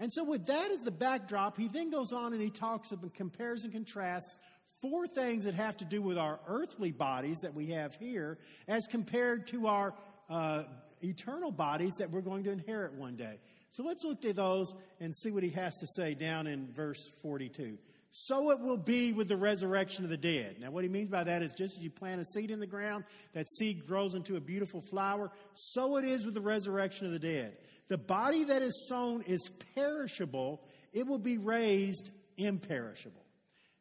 And 0.04 0.12
so, 0.12 0.26
with 0.26 0.48
that 0.48 0.70
as 0.70 0.82
the 0.82 0.92
backdrop, 0.92 1.56
he 1.56 1.70
then 1.70 1.90
goes 1.90 2.12
on 2.12 2.34
and 2.34 2.42
he 2.42 2.50
talks 2.50 2.92
and 2.92 3.14
compares 3.14 3.64
and 3.64 3.72
contrasts 3.72 4.38
four 4.82 5.08
things 5.08 5.46
that 5.46 5.54
have 5.54 5.78
to 5.78 5.86
do 5.86 6.02
with 6.02 6.18
our 6.18 6.42
earthly 6.46 6.92
bodies 6.92 7.40
that 7.40 7.54
we 7.54 7.68
have 7.68 7.96
here 7.96 8.38
as 8.68 8.86
compared 8.86 9.48
to 9.48 9.68
our 9.68 9.94
uh, 10.30 10.64
eternal 11.02 11.52
bodies 11.52 11.94
that 12.00 12.12
we're 12.12 12.20
going 12.20 12.44
to 12.44 12.52
inherit 12.52 12.94
one 12.96 13.16
day. 13.16 13.40
So 13.72 13.84
let's 13.84 14.04
look 14.04 14.26
at 14.26 14.36
those 14.36 14.74
and 15.00 15.16
see 15.16 15.32
what 15.32 15.42
he 15.42 15.52
has 15.52 15.78
to 15.78 15.88
say 15.96 16.16
down 16.16 16.48
in 16.48 16.74
verse 16.74 17.10
42. 17.22 17.78
So 18.12 18.52
it 18.52 18.60
will 18.60 18.76
be 18.76 19.14
with 19.14 19.30
the 19.30 19.38
resurrection 19.38 20.04
of 20.04 20.10
the 20.10 20.18
dead. 20.18 20.58
Now, 20.60 20.70
what 20.70 20.84
he 20.84 20.90
means 20.90 21.10
by 21.10 21.24
that 21.24 21.42
is 21.42 21.54
just 21.54 21.78
as 21.78 21.84
you 21.84 21.90
plant 21.90 22.20
a 22.20 22.26
seed 22.26 22.52
in 22.52 22.60
the 22.60 22.68
ground, 22.68 23.06
that 23.32 23.50
seed 23.50 23.88
grows 23.88 24.16
into 24.16 24.36
a 24.36 24.42
beautiful 24.42 24.82
flower, 24.82 25.32
so 25.54 25.96
it 25.96 26.04
is 26.04 26.26
with 26.26 26.34
the 26.34 26.42
resurrection 26.42 27.06
of 27.08 27.14
the 27.14 27.20
dead. 27.20 27.56
The 27.90 27.98
body 27.98 28.46
that 28.46 28.62
is 28.62 28.88
sown 28.88 29.24
is 29.24 29.50
perishable, 29.76 30.62
it 30.94 31.06
will 31.06 31.20
be 31.20 31.38
raised 31.38 32.12
imperishable. 32.38 33.24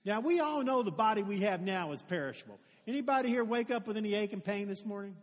Now, 0.04 0.20
we 0.20 0.40
all 0.40 0.62
know 0.62 0.82
the 0.82 0.90
body 0.90 1.22
we 1.22 1.40
have 1.40 1.60
now 1.60 1.92
is 1.92 2.02
perishable. 2.02 2.58
Anybody 2.86 3.28
here 3.28 3.44
wake 3.44 3.70
up 3.70 3.86
with 3.86 3.96
any 3.96 4.14
ache 4.14 4.32
and 4.32 4.44
pain 4.44 4.66
this 4.66 4.84
morning? 4.84 5.16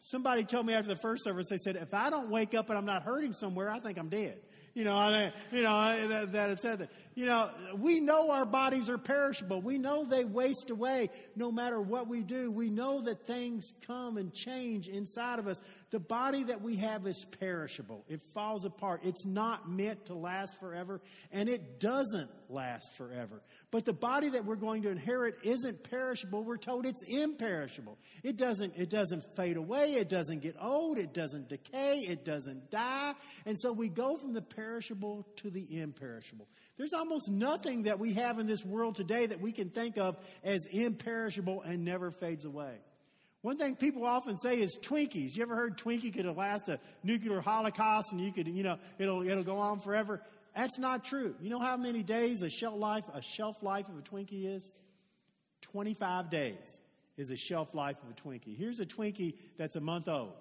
Somebody 0.00 0.44
told 0.44 0.66
me 0.66 0.74
after 0.74 0.88
the 0.88 0.96
first 0.96 1.24
service, 1.24 1.48
they 1.48 1.56
said, 1.58 1.76
if 1.76 1.94
I 1.94 2.10
don't 2.10 2.30
wake 2.30 2.54
up 2.54 2.68
and 2.68 2.78
I'm 2.78 2.86
not 2.86 3.02
hurting 3.02 3.32
somewhere, 3.32 3.70
I 3.70 3.80
think 3.80 3.98
I'm 3.98 4.08
dead. 4.08 4.38
You 4.74 4.82
know, 4.84 4.96
I, 4.96 5.32
you 5.52 5.62
know, 5.62 6.08
that, 6.08 6.32
that 6.32 6.50
it 6.50 6.60
said 6.60 6.80
that. 6.80 6.90
You 7.14 7.26
know, 7.26 7.48
we 7.76 8.00
know 8.00 8.32
our 8.32 8.44
bodies 8.44 8.90
are 8.90 8.98
perishable. 8.98 9.62
We 9.62 9.78
know 9.78 10.04
they 10.04 10.24
waste 10.24 10.70
away 10.70 11.10
no 11.36 11.52
matter 11.52 11.80
what 11.80 12.08
we 12.08 12.22
do. 12.22 12.50
We 12.50 12.70
know 12.70 13.00
that 13.02 13.24
things 13.24 13.72
come 13.86 14.16
and 14.16 14.34
change 14.34 14.88
inside 14.88 15.38
of 15.38 15.46
us. 15.46 15.62
The 15.94 16.00
body 16.00 16.42
that 16.42 16.60
we 16.60 16.74
have 16.78 17.06
is 17.06 17.24
perishable. 17.38 18.04
It 18.08 18.20
falls 18.32 18.64
apart. 18.64 19.02
It's 19.04 19.24
not 19.24 19.70
meant 19.70 20.06
to 20.06 20.14
last 20.14 20.58
forever, 20.58 21.00
and 21.30 21.48
it 21.48 21.78
doesn't 21.78 22.28
last 22.48 22.96
forever. 22.96 23.40
But 23.70 23.84
the 23.84 23.92
body 23.92 24.30
that 24.30 24.44
we're 24.44 24.56
going 24.56 24.82
to 24.82 24.90
inherit 24.90 25.36
isn't 25.44 25.88
perishable. 25.88 26.42
We're 26.42 26.56
told 26.56 26.84
it's 26.84 27.02
imperishable. 27.02 27.96
It 28.24 28.36
doesn't, 28.36 28.76
it 28.76 28.90
doesn't 28.90 29.36
fade 29.36 29.56
away. 29.56 29.94
It 29.94 30.08
doesn't 30.08 30.42
get 30.42 30.56
old. 30.60 30.98
It 30.98 31.14
doesn't 31.14 31.48
decay. 31.48 32.00
It 32.00 32.24
doesn't 32.24 32.72
die. 32.72 33.14
And 33.46 33.56
so 33.56 33.72
we 33.72 33.88
go 33.88 34.16
from 34.16 34.32
the 34.32 34.42
perishable 34.42 35.24
to 35.36 35.48
the 35.48 35.80
imperishable. 35.80 36.48
There's 36.76 36.92
almost 36.92 37.30
nothing 37.30 37.84
that 37.84 38.00
we 38.00 38.14
have 38.14 38.40
in 38.40 38.48
this 38.48 38.64
world 38.64 38.96
today 38.96 39.26
that 39.26 39.40
we 39.40 39.52
can 39.52 39.68
think 39.68 39.96
of 39.96 40.16
as 40.42 40.66
imperishable 40.66 41.62
and 41.62 41.84
never 41.84 42.10
fades 42.10 42.44
away. 42.44 42.80
One 43.44 43.58
thing 43.58 43.76
people 43.76 44.06
often 44.06 44.38
say 44.38 44.62
is 44.62 44.78
Twinkies. 44.78 45.36
You 45.36 45.42
ever 45.42 45.54
heard 45.54 45.76
Twinkie 45.76 46.10
could 46.14 46.24
last 46.34 46.70
a 46.70 46.80
nuclear 47.02 47.42
holocaust 47.42 48.10
and 48.10 48.18
you 48.18 48.32
could, 48.32 48.48
you 48.48 48.62
know, 48.62 48.78
it'll, 48.98 49.20
it'll 49.20 49.44
go 49.44 49.56
on 49.56 49.80
forever? 49.80 50.22
That's 50.56 50.78
not 50.78 51.04
true. 51.04 51.34
You 51.42 51.50
know 51.50 51.58
how 51.58 51.76
many 51.76 52.02
days 52.02 52.40
a 52.40 52.48
shelf 52.48 52.78
life, 52.78 53.04
a 53.12 53.20
shelf 53.20 53.62
life 53.62 53.86
of 53.90 53.98
a 53.98 54.00
Twinkie 54.00 54.46
is? 54.46 54.72
25 55.60 56.30
days 56.30 56.80
is 57.18 57.30
a 57.30 57.36
shelf 57.36 57.74
life 57.74 57.98
of 58.02 58.08
a 58.08 58.14
Twinkie. 58.14 58.56
Here's 58.56 58.80
a 58.80 58.86
Twinkie 58.86 59.34
that's 59.58 59.76
a 59.76 59.80
month 59.82 60.08
old. 60.08 60.32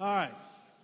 All 0.00 0.14
right. 0.14 0.32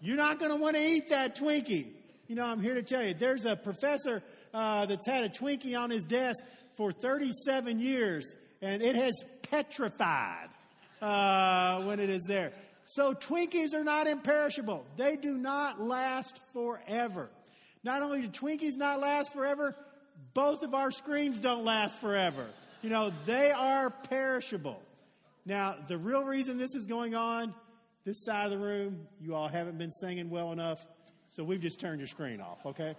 You're 0.03 0.19
not 0.19 0.39
going 0.39 0.51
to 0.51 0.59
want 0.59 0.77
to 0.77 0.83
eat 0.83 1.09
that 1.09 1.37
Twinkie. 1.37 1.87
You 2.27 2.37
know, 2.37 2.45
I'm 2.45 2.61
here 2.61 2.75
to 2.75 2.83
tell 2.83 3.03
you, 3.03 3.15
there's 3.15 3.47
a 3.47 3.57
professor 3.57 4.23
uh, 4.53 4.85
that's 4.85 5.07
had 5.07 5.25
a 5.25 5.31
Twinkie 5.31 5.75
on 5.75 5.89
his 5.89 6.05
desk 6.05 6.45
for 6.77 6.93
37 6.93 7.81
years, 7.81 8.37
and 8.61 8.83
it 8.83 8.95
has 8.95 9.15
petrified 9.51 10.51
uh, 11.01 11.83
when 11.83 12.01
it 12.01 12.11
is 12.11 12.25
there. 12.25 12.53
So 12.85 13.15
Twinkies 13.15 13.75
are 13.75 13.85
not 13.85 14.07
imperishable. 14.07 14.87
They 14.97 15.17
do 15.17 15.33
not 15.33 15.81
last 15.81 16.41
forever. 16.53 17.29
Not 17.83 18.03
only 18.03 18.23
do 18.23 18.29
Twinkies 18.29 18.77
not 18.77 19.01
last 19.01 19.33
forever, 19.33 19.75
both 20.35 20.63
of 20.63 20.75
our 20.75 20.91
screens 20.91 21.39
don't 21.39 21.65
last 21.65 21.99
forever. 21.99 22.47
You 22.83 22.91
know, 22.91 23.13
they 23.25 23.51
are 23.51 23.91
perishable. 23.91 24.81
Now, 25.45 25.77
the 25.89 25.99
real 25.99 26.25
reason 26.25 26.59
this 26.59 26.75
is 26.75 26.87
going 26.87 27.15
on, 27.15 27.55
this 28.05 28.25
side 28.25 28.47
of 28.47 28.51
the 28.53 28.65
room, 28.65 29.07
you 29.21 29.35
all 29.35 29.49
haven't 29.49 29.79
been 29.79 29.91
singing 29.91 30.31
well 30.31 30.53
enough, 30.53 30.85
so 31.29 31.43
we've 31.43 31.61
just 31.61 31.81
turned 31.81 31.99
your 31.99 32.07
screen 32.07 32.41
off, 32.41 32.65
okay? 32.67 32.95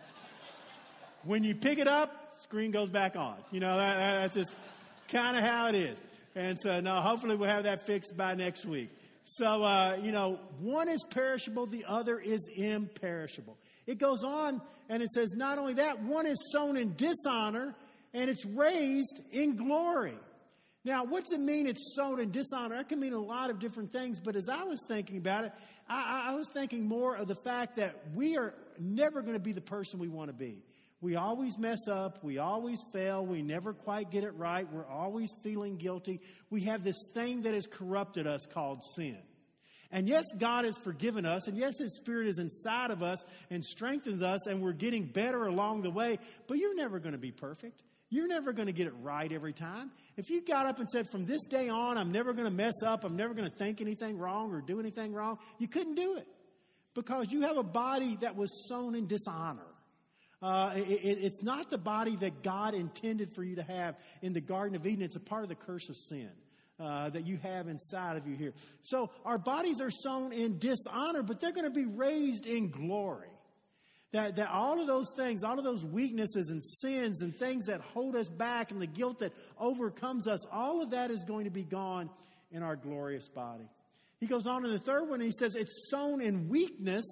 when 1.24 1.44
you 1.44 1.54
pick 1.56 1.78
it 1.78 1.88
up, 1.88 2.34
screen 2.36 2.72
goes 2.72 2.90
back 2.90 3.16
on. 3.16 3.36
You 3.52 3.60
know, 3.60 3.78
that, 3.78 3.98
that's 3.98 4.36
just 4.36 4.58
kind 5.10 5.38
of 5.38 5.44
how 5.44 5.68
it 5.68 5.76
is. 5.76 5.98
And 6.38 6.60
so, 6.60 6.80
no, 6.82 7.02
hopefully 7.02 7.36
we'll 7.36 7.50
have 7.50 7.64
that 7.64 7.88
fixed 7.88 8.16
by 8.16 8.36
next 8.36 8.64
week. 8.64 8.92
So, 9.24 9.64
uh, 9.64 9.98
you 10.00 10.12
know, 10.12 10.40
one 10.60 10.88
is 10.88 11.04
perishable, 11.04 11.66
the 11.66 11.84
other 11.88 12.20
is 12.20 12.48
imperishable. 12.56 13.58
It 13.88 13.98
goes 13.98 14.24
on 14.24 14.62
and 14.88 15.02
it 15.02 15.10
says, 15.10 15.34
not 15.36 15.58
only 15.58 15.74
that, 15.74 16.04
one 16.04 16.28
is 16.28 16.38
sown 16.54 16.78
in 16.78 16.94
dishonor 16.96 17.74
and 18.14 18.30
it's 18.30 18.46
raised 18.46 19.20
in 19.32 19.56
glory. 19.56 20.14
Now, 20.86 21.06
what's 21.06 21.34
it 21.34 21.40
mean 21.40 21.66
it's 21.66 21.96
sown 21.96 22.20
in 22.20 22.30
dishonor? 22.30 22.76
That 22.76 22.88
can 22.88 23.00
mean 23.00 23.14
a 23.14 23.20
lot 23.20 23.50
of 23.50 23.58
different 23.58 23.92
things, 23.92 24.20
but 24.20 24.36
as 24.36 24.48
I 24.48 24.64
was 24.64 24.80
thinking 24.88 25.18
about 25.18 25.46
it, 25.46 25.54
I, 25.90 26.28
I 26.28 26.36
was 26.36 26.48
thinking 26.54 26.88
more 26.88 27.16
of 27.16 27.28
the 27.28 27.36
fact 27.36 27.78
that 27.78 27.96
we 28.14 28.38
are 28.38 28.54
never 28.78 29.24
going 29.24 29.34
to 29.34 29.40
be 29.40 29.54
the 29.54 29.62
person 29.62 30.00
we 30.00 30.08
want 30.08 30.30
to 30.30 30.36
be. 30.36 30.62
We 31.00 31.16
always 31.16 31.58
mess 31.58 31.88
up. 31.88 32.24
We 32.24 32.40
always 32.40 32.84
fail. 32.92 33.26
We 33.26 33.42
never 33.42 33.74
quite 33.74 34.10
get 34.10 34.24
it 34.24 34.36
right. 34.36 34.68
We're 34.72 34.88
always 34.88 35.36
feeling 35.44 35.78
guilty. 35.78 36.22
We 36.50 36.62
have 36.62 36.84
this 36.84 37.08
thing 37.14 37.44
that 37.44 37.54
has 37.54 37.68
corrupted 37.68 38.26
us 38.26 38.46
called 38.46 38.84
sin. 38.96 39.18
And 39.92 40.08
yes, 40.08 40.26
God 40.38 40.66
has 40.66 40.78
forgiven 40.78 41.26
us, 41.26 41.48
and 41.48 41.58
yes, 41.58 41.80
His 41.80 41.96
Spirit 41.96 42.28
is 42.28 42.40
inside 42.40 42.92
of 42.92 43.02
us 43.02 43.24
and 43.50 43.64
strengthens 43.64 44.22
us, 44.22 44.46
and 44.48 44.62
we're 44.62 44.74
getting 44.74 45.06
better 45.06 45.46
along 45.46 45.84
the 45.84 45.90
way, 45.90 46.20
but 46.48 46.58
you're 46.58 46.76
never 46.76 47.00
going 47.00 47.14
to 47.14 47.18
be 47.20 47.32
perfect. 47.32 47.84
You're 48.10 48.28
never 48.28 48.52
going 48.54 48.68
to 48.68 48.74
get 48.74 48.88
it 48.88 48.94
right 49.02 49.32
every 49.32 49.54
time. 49.54 49.92
If 50.18 50.30
you 50.30 50.42
got 50.42 50.66
up 50.66 50.80
and 50.80 50.90
said, 50.90 51.10
from 51.10 51.26
this 51.26 51.46
day 51.46 51.70
on, 51.70 51.98
I'm 51.98 52.12
never 52.12 52.34
going 52.34 52.46
to 52.46 52.52
mess 52.52 52.84
up, 52.86 53.06
I'm 53.06 53.16
never 53.16 53.34
going 53.34 53.50
to 53.50 53.56
think 53.56 53.80
anything 53.80 54.18
wrong 54.18 54.54
or 54.54 54.62
do 54.62 54.80
anything 54.80 55.14
wrong, 55.14 55.40
you 55.58 55.68
couldn't 55.70 55.96
do 55.96 56.18
it 56.18 56.28
because 56.94 57.32
you 57.32 57.42
have 57.42 57.58
a 57.58 57.64
body 57.64 58.18
that 58.22 58.36
was 58.36 58.68
sown 58.68 58.96
in 58.96 59.08
dishonor. 59.08 59.68
Uh, 60.42 60.74
it, 60.76 60.82
it's 60.82 61.42
not 61.44 61.70
the 61.70 61.78
body 61.78 62.16
that 62.18 62.44
God 62.44 62.74
intended 62.74 63.34
for 63.34 63.44
you 63.44 63.56
to 63.56 63.64
have 63.64 63.96
in 64.22 64.34
the 64.34 64.42
Garden 64.42 64.76
of 64.76 64.86
Eden. 64.86 65.04
It's 65.04 65.16
a 65.16 65.20
part 65.20 65.44
of 65.44 65.50
the 65.50 65.56
curse 65.56 65.90
of 65.90 65.98
sin. 65.98 66.32
uh, 66.80 67.10
that 67.10 67.26
you 67.26 67.38
have 67.38 67.68
inside 67.68 68.18
of 68.18 68.28
you 68.28 68.36
here. 68.36 68.54
So 68.84 69.10
our 69.26 69.38
bodies 69.38 69.82
are 69.82 69.90
sown 69.90 70.32
in 70.32 70.60
dishonor, 70.60 71.24
but 71.24 71.40
they're 71.40 71.52
going 71.52 71.66
to 71.66 71.72
be 71.72 71.86
raised 71.86 72.46
in 72.46 72.70
glory. 72.70 73.30
That, 74.14 74.38
that 74.38 74.50
all 74.50 74.80
of 74.80 74.88
those 74.88 75.12
things, 75.18 75.44
all 75.44 75.58
of 75.58 75.66
those 75.66 75.84
weaknesses 75.84 76.50
and 76.50 76.64
sins 76.64 77.22
and 77.22 77.36
things 77.36 77.66
that 77.66 77.82
hold 77.82 78.16
us 78.16 78.30
back 78.30 78.72
and 78.72 78.82
the 78.82 78.88
guilt 78.88 79.20
that 79.20 79.34
overcomes 79.60 80.28
us, 80.28 80.46
all 80.52 80.82
of 80.82 80.92
that 80.92 81.12
is 81.12 81.26
going 81.26 81.44
to 81.44 81.52
be 81.52 81.64
gone 81.64 82.10
in 82.52 82.64
our 82.64 82.78
glorious 82.78 83.28
body. 83.28 83.68
He 84.20 84.26
goes 84.26 84.48
on 84.48 84.64
in 84.64 84.72
the 84.72 84.80
third 84.80 85.10
one, 85.10 85.20
he 85.20 85.32
says, 85.32 85.56
It's 85.56 85.90
sown 85.92 86.22
in 86.22 86.48
weakness, 86.48 87.06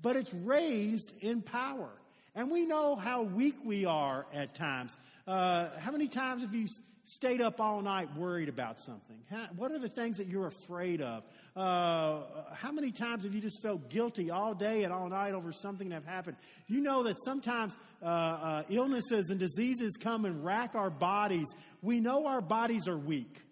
but 0.00 0.16
it's 0.16 0.32
raised 0.32 1.12
in 1.20 1.42
power. 1.42 1.90
And 2.34 2.50
we 2.50 2.64
know 2.64 2.96
how 2.96 3.22
weak 3.22 3.56
we 3.64 3.84
are 3.84 4.26
at 4.32 4.54
times. 4.54 4.96
Uh, 5.26 5.68
how 5.78 5.90
many 5.90 6.08
times 6.08 6.42
have 6.42 6.54
you 6.54 6.66
stayed 7.04 7.40
up 7.40 7.60
all 7.60 7.82
night 7.82 8.08
worried 8.16 8.48
about 8.48 8.78
something? 8.78 9.16
How, 9.28 9.48
what 9.56 9.72
are 9.72 9.78
the 9.78 9.88
things 9.88 10.18
that 10.18 10.28
you're 10.28 10.46
afraid 10.46 11.00
of? 11.02 11.24
Uh, 11.56 12.20
how 12.54 12.70
many 12.70 12.92
times 12.92 13.24
have 13.24 13.34
you 13.34 13.40
just 13.40 13.60
felt 13.60 13.90
guilty 13.90 14.30
all 14.30 14.54
day 14.54 14.84
and 14.84 14.92
all 14.92 15.08
night 15.08 15.34
over 15.34 15.52
something 15.52 15.88
that 15.88 16.04
happened? 16.04 16.36
You 16.68 16.80
know 16.80 17.02
that 17.02 17.16
sometimes 17.24 17.76
uh, 18.00 18.06
uh, 18.06 18.62
illnesses 18.70 19.30
and 19.30 19.40
diseases 19.40 19.96
come 20.00 20.24
and 20.24 20.44
rack 20.44 20.76
our 20.76 20.90
bodies. 20.90 21.52
We 21.82 21.98
know 21.98 22.26
our 22.26 22.40
bodies 22.40 22.86
are 22.86 22.96
weak. 22.96 23.42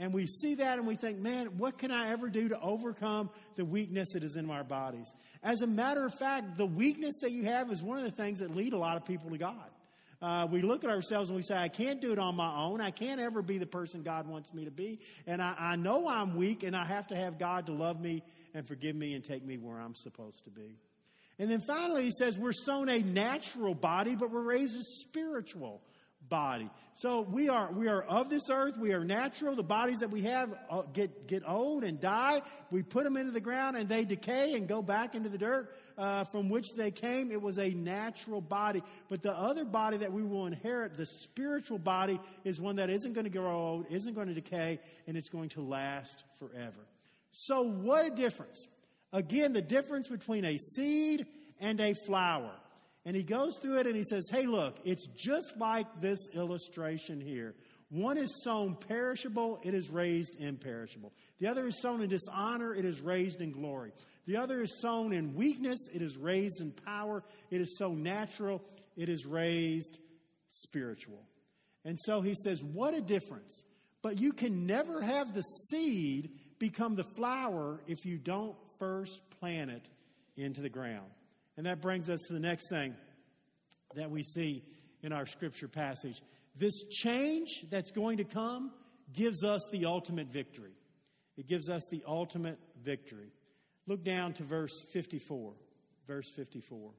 And 0.00 0.14
we 0.14 0.26
see 0.26 0.54
that 0.54 0.78
and 0.78 0.86
we 0.88 0.96
think, 0.96 1.18
man, 1.18 1.58
what 1.58 1.76
can 1.76 1.90
I 1.90 2.08
ever 2.08 2.30
do 2.30 2.48
to 2.48 2.58
overcome 2.58 3.28
the 3.56 3.66
weakness 3.66 4.14
that 4.14 4.24
is 4.24 4.34
in 4.34 4.50
our 4.50 4.64
bodies? 4.64 5.14
As 5.42 5.60
a 5.60 5.66
matter 5.66 6.06
of 6.06 6.14
fact, 6.14 6.56
the 6.56 6.64
weakness 6.64 7.18
that 7.20 7.32
you 7.32 7.44
have 7.44 7.70
is 7.70 7.82
one 7.82 7.98
of 7.98 8.04
the 8.04 8.10
things 8.10 8.38
that 8.38 8.56
lead 8.56 8.72
a 8.72 8.78
lot 8.78 8.96
of 8.96 9.04
people 9.04 9.28
to 9.28 9.36
God. 9.36 9.70
Uh, 10.22 10.46
we 10.50 10.62
look 10.62 10.84
at 10.84 10.90
ourselves 10.90 11.28
and 11.28 11.36
we 11.36 11.42
say, 11.42 11.54
I 11.54 11.68
can't 11.68 12.00
do 12.00 12.12
it 12.12 12.18
on 12.18 12.34
my 12.34 12.50
own. 12.62 12.80
I 12.80 12.90
can't 12.90 13.20
ever 13.20 13.42
be 13.42 13.58
the 13.58 13.66
person 13.66 14.02
God 14.02 14.26
wants 14.26 14.54
me 14.54 14.64
to 14.64 14.70
be. 14.70 15.00
And 15.26 15.42
I, 15.42 15.54
I 15.58 15.76
know 15.76 16.08
I'm 16.08 16.34
weak 16.34 16.62
and 16.62 16.74
I 16.74 16.86
have 16.86 17.08
to 17.08 17.16
have 17.16 17.38
God 17.38 17.66
to 17.66 17.72
love 17.72 18.00
me 18.00 18.22
and 18.54 18.66
forgive 18.66 18.96
me 18.96 19.12
and 19.12 19.22
take 19.22 19.44
me 19.44 19.58
where 19.58 19.78
I'm 19.78 19.94
supposed 19.94 20.44
to 20.44 20.50
be. 20.50 20.78
And 21.38 21.50
then 21.50 21.60
finally, 21.60 22.04
he 22.04 22.10
says, 22.10 22.38
We're 22.38 22.52
sown 22.52 22.88
a 22.88 23.00
natural 23.00 23.74
body, 23.74 24.14
but 24.14 24.30
we're 24.30 24.42
raised 24.42 24.78
a 24.78 24.82
spiritual 24.82 25.82
body. 26.28 26.70
So 26.94 27.22
we 27.22 27.48
are 27.48 27.72
we 27.72 27.88
are 27.88 28.02
of 28.02 28.30
this 28.30 28.50
earth. 28.50 28.76
We 28.78 28.92
are 28.92 29.04
natural. 29.04 29.56
The 29.56 29.62
bodies 29.62 29.98
that 29.98 30.10
we 30.10 30.22
have 30.22 30.54
uh, 30.70 30.82
get 30.92 31.26
get 31.26 31.42
old 31.46 31.84
and 31.84 32.00
die. 32.00 32.42
We 32.70 32.82
put 32.82 33.04
them 33.04 33.16
into 33.16 33.32
the 33.32 33.40
ground 33.40 33.76
and 33.76 33.88
they 33.88 34.04
decay 34.04 34.54
and 34.54 34.68
go 34.68 34.82
back 34.82 35.14
into 35.14 35.28
the 35.28 35.38
dirt 35.38 35.74
uh, 35.98 36.24
from 36.24 36.48
which 36.48 36.74
they 36.76 36.90
came. 36.90 37.32
It 37.32 37.42
was 37.42 37.58
a 37.58 37.70
natural 37.70 38.40
body. 38.40 38.82
But 39.08 39.22
the 39.22 39.32
other 39.32 39.64
body 39.64 39.98
that 39.98 40.12
we 40.12 40.22
will 40.22 40.46
inherit, 40.46 40.94
the 40.94 41.06
spiritual 41.06 41.78
body, 41.78 42.20
is 42.44 42.60
one 42.60 42.76
that 42.76 42.90
isn't 42.90 43.12
going 43.12 43.24
to 43.24 43.30
grow 43.30 43.56
old, 43.56 43.86
isn't 43.90 44.14
going 44.14 44.28
to 44.28 44.34
decay, 44.34 44.78
and 45.06 45.16
it's 45.16 45.28
going 45.28 45.48
to 45.50 45.62
last 45.62 46.24
forever. 46.38 46.86
So 47.32 47.62
what 47.62 48.06
a 48.06 48.10
difference! 48.10 48.66
Again, 49.12 49.52
the 49.52 49.62
difference 49.62 50.08
between 50.08 50.44
a 50.44 50.56
seed 50.56 51.26
and 51.60 51.80
a 51.80 51.94
flower. 51.94 52.52
And 53.04 53.16
he 53.16 53.22
goes 53.22 53.56
through 53.56 53.78
it 53.78 53.86
and 53.86 53.96
he 53.96 54.04
says, 54.04 54.26
Hey, 54.30 54.46
look, 54.46 54.78
it's 54.84 55.06
just 55.08 55.56
like 55.56 56.00
this 56.00 56.28
illustration 56.34 57.20
here. 57.20 57.54
One 57.90 58.18
is 58.18 58.42
sown 58.44 58.76
perishable, 58.76 59.58
it 59.64 59.74
is 59.74 59.90
raised 59.90 60.40
imperishable. 60.40 61.12
The 61.40 61.48
other 61.48 61.66
is 61.66 61.80
sown 61.80 62.02
in 62.02 62.08
dishonor, 62.08 62.74
it 62.74 62.84
is 62.84 63.00
raised 63.00 63.40
in 63.40 63.50
glory. 63.50 63.92
The 64.26 64.36
other 64.36 64.60
is 64.60 64.80
sown 64.80 65.12
in 65.12 65.34
weakness, 65.34 65.88
it 65.92 66.02
is 66.02 66.16
raised 66.16 66.60
in 66.60 66.70
power. 66.70 67.24
It 67.50 67.60
is 67.60 67.76
sown 67.78 68.02
natural, 68.02 68.62
it 68.96 69.08
is 69.08 69.26
raised 69.26 69.98
spiritual. 70.50 71.22
And 71.84 71.98
so 71.98 72.20
he 72.20 72.34
says, 72.34 72.62
What 72.62 72.94
a 72.94 73.00
difference. 73.00 73.64
But 74.02 74.20
you 74.20 74.32
can 74.32 74.66
never 74.66 75.02
have 75.02 75.34
the 75.34 75.42
seed 75.42 76.30
become 76.58 76.94
the 76.94 77.04
flower 77.04 77.80
if 77.86 78.06
you 78.06 78.18
don't 78.18 78.56
first 78.78 79.20
plant 79.40 79.70
it 79.70 79.88
into 80.36 80.62
the 80.62 80.70
ground. 80.70 81.10
And 81.56 81.66
that 81.66 81.80
brings 81.80 82.08
us 82.08 82.20
to 82.28 82.32
the 82.32 82.40
next 82.40 82.68
thing 82.68 82.94
that 83.94 84.10
we 84.10 84.22
see 84.22 84.64
in 85.02 85.12
our 85.12 85.26
scripture 85.26 85.68
passage. 85.68 86.22
This 86.56 86.84
change 86.90 87.64
that's 87.70 87.90
going 87.90 88.18
to 88.18 88.24
come 88.24 88.72
gives 89.12 89.44
us 89.44 89.66
the 89.70 89.86
ultimate 89.86 90.28
victory. 90.28 90.72
It 91.36 91.48
gives 91.48 91.68
us 91.68 91.82
the 91.90 92.02
ultimate 92.06 92.58
victory. 92.82 93.32
Look 93.86 94.04
down 94.04 94.34
to 94.34 94.44
verse 94.44 94.82
54. 94.92 95.54
Verse 96.06 96.30
54. 96.36 96.92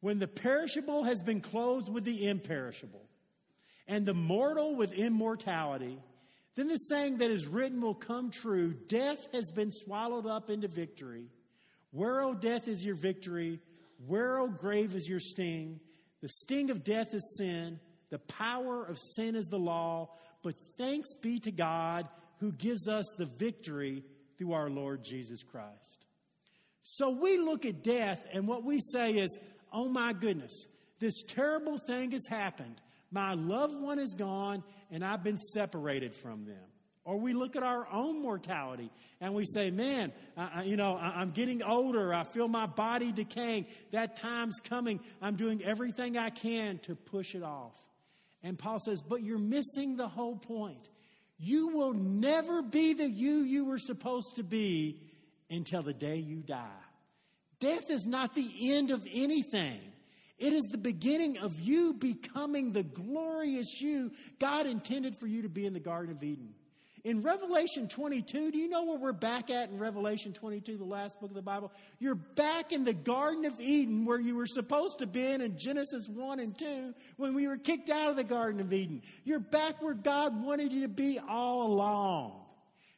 When 0.00 0.18
the 0.18 0.28
perishable 0.28 1.04
has 1.04 1.22
been 1.22 1.40
clothed 1.40 1.88
with 1.88 2.04
the 2.04 2.28
imperishable, 2.28 3.08
and 3.86 4.06
the 4.06 4.14
mortal 4.14 4.76
with 4.76 4.92
immortality, 4.92 5.98
then 6.56 6.68
the 6.68 6.76
saying 6.76 7.18
that 7.18 7.30
is 7.30 7.46
written 7.46 7.80
will 7.80 7.94
come 7.94 8.30
true 8.30 8.72
Death 8.72 9.26
has 9.32 9.50
been 9.50 9.72
swallowed 9.72 10.26
up 10.26 10.50
into 10.50 10.68
victory. 10.68 11.26
Where, 11.94 12.22
O 12.22 12.34
death, 12.34 12.66
is 12.66 12.84
your 12.84 12.96
victory? 12.96 13.60
Where, 14.04 14.40
O 14.40 14.48
grave, 14.48 14.96
is 14.96 15.08
your 15.08 15.20
sting? 15.20 15.78
The 16.22 16.28
sting 16.28 16.70
of 16.70 16.82
death 16.82 17.14
is 17.14 17.36
sin. 17.38 17.78
The 18.10 18.18
power 18.18 18.84
of 18.84 18.98
sin 18.98 19.36
is 19.36 19.46
the 19.46 19.60
law. 19.60 20.10
But 20.42 20.56
thanks 20.76 21.14
be 21.14 21.38
to 21.38 21.52
God 21.52 22.08
who 22.40 22.50
gives 22.50 22.88
us 22.88 23.06
the 23.16 23.26
victory 23.26 24.02
through 24.36 24.54
our 24.54 24.68
Lord 24.68 25.04
Jesus 25.04 25.44
Christ. 25.44 26.04
So 26.82 27.10
we 27.10 27.38
look 27.38 27.64
at 27.64 27.84
death 27.84 28.26
and 28.32 28.48
what 28.48 28.64
we 28.64 28.80
say 28.80 29.12
is, 29.12 29.38
oh 29.72 29.88
my 29.88 30.14
goodness, 30.14 30.66
this 30.98 31.22
terrible 31.22 31.78
thing 31.78 32.10
has 32.10 32.26
happened. 32.26 32.80
My 33.12 33.34
loved 33.34 33.80
one 33.80 34.00
is 34.00 34.14
gone 34.14 34.64
and 34.90 35.04
I've 35.04 35.22
been 35.22 35.38
separated 35.38 36.12
from 36.12 36.44
them. 36.44 36.73
Or 37.04 37.18
we 37.18 37.34
look 37.34 37.54
at 37.54 37.62
our 37.62 37.86
own 37.92 38.22
mortality 38.22 38.90
and 39.20 39.34
we 39.34 39.44
say, 39.44 39.70
man, 39.70 40.12
I, 40.36 40.62
you 40.62 40.76
know, 40.76 40.96
I, 40.96 41.20
I'm 41.20 41.32
getting 41.32 41.62
older. 41.62 42.14
I 42.14 42.24
feel 42.24 42.48
my 42.48 42.66
body 42.66 43.12
decaying. 43.12 43.66
That 43.92 44.16
time's 44.16 44.58
coming. 44.64 45.00
I'm 45.20 45.36
doing 45.36 45.62
everything 45.62 46.16
I 46.16 46.30
can 46.30 46.78
to 46.80 46.94
push 46.94 47.34
it 47.34 47.42
off. 47.42 47.74
And 48.42 48.58
Paul 48.58 48.78
says, 48.78 49.02
but 49.02 49.22
you're 49.22 49.38
missing 49.38 49.96
the 49.96 50.08
whole 50.08 50.36
point. 50.36 50.88
You 51.38 51.68
will 51.68 51.92
never 51.92 52.62
be 52.62 52.94
the 52.94 53.08
you 53.08 53.38
you 53.42 53.66
were 53.66 53.78
supposed 53.78 54.36
to 54.36 54.42
be 54.42 55.00
until 55.50 55.82
the 55.82 55.92
day 55.92 56.16
you 56.16 56.38
die. 56.40 56.68
Death 57.60 57.90
is 57.90 58.06
not 58.06 58.34
the 58.34 58.72
end 58.72 58.90
of 58.90 59.06
anything. 59.12 59.80
It 60.38 60.52
is 60.52 60.62
the 60.70 60.78
beginning 60.78 61.38
of 61.38 61.60
you 61.60 61.94
becoming 61.94 62.72
the 62.72 62.82
glorious 62.82 63.80
you 63.80 64.10
God 64.38 64.66
intended 64.66 65.16
for 65.16 65.26
you 65.26 65.42
to 65.42 65.48
be 65.48 65.66
in 65.66 65.74
the 65.74 65.80
Garden 65.80 66.14
of 66.14 66.22
Eden. 66.22 66.54
In 67.04 67.20
Revelation 67.20 67.86
22, 67.86 68.50
do 68.50 68.56
you 68.56 68.66
know 68.66 68.84
where 68.84 68.96
we're 68.96 69.12
back 69.12 69.50
at 69.50 69.68
in 69.68 69.78
Revelation 69.78 70.32
22, 70.32 70.78
the 70.78 70.84
last 70.84 71.20
book 71.20 71.28
of 71.28 71.36
the 71.36 71.42
Bible? 71.42 71.70
You're 71.98 72.14
back 72.14 72.72
in 72.72 72.84
the 72.84 72.94
Garden 72.94 73.44
of 73.44 73.60
Eden 73.60 74.06
where 74.06 74.18
you 74.18 74.36
were 74.36 74.46
supposed 74.46 75.00
to 75.00 75.06
be 75.06 75.26
in, 75.26 75.42
in 75.42 75.58
Genesis 75.58 76.08
1 76.08 76.40
and 76.40 76.58
2 76.58 76.94
when 77.18 77.34
we 77.34 77.46
were 77.46 77.58
kicked 77.58 77.90
out 77.90 78.08
of 78.08 78.16
the 78.16 78.24
Garden 78.24 78.58
of 78.58 78.72
Eden. 78.72 79.02
You're 79.22 79.38
back 79.38 79.82
where 79.82 79.92
God 79.92 80.42
wanted 80.42 80.72
you 80.72 80.80
to 80.82 80.88
be 80.88 81.18
all 81.18 81.66
along. 81.66 82.40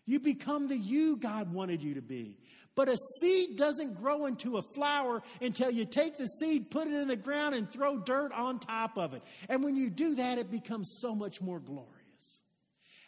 You 0.05 0.21
become 0.21 0.69
the 0.69 0.79
you 0.79 1.17
God 1.17 1.53
wanted 1.53 1.83
you 1.83 1.95
to 1.95 2.03
be. 2.03 2.39
But 2.77 2.89
a 2.89 2.97
seed 3.19 3.57
doesn't 3.57 4.01
grow 4.01 4.27
into 4.27 4.59
a 4.59 4.63
flower 4.63 5.21
until 5.41 5.71
you 5.73 5.85
take 5.85 6.17
the 6.17 6.29
seed, 6.29 6.71
put 6.71 6.87
it 6.87 6.95
in 6.95 7.09
the 7.09 7.17
ground, 7.17 7.57
and 7.57 7.69
throw 7.69 7.99
dirt 7.99 8.31
on 8.31 8.61
top 8.61 8.99
of 8.99 9.15
it. 9.15 9.23
And 9.49 9.65
when 9.65 9.75
you 9.75 9.91
do 9.91 10.15
that, 10.15 10.39
it 10.39 10.49
becomes 10.53 10.99
so 11.01 11.13
much 11.13 11.41
more 11.41 11.59
glorious. 11.59 11.96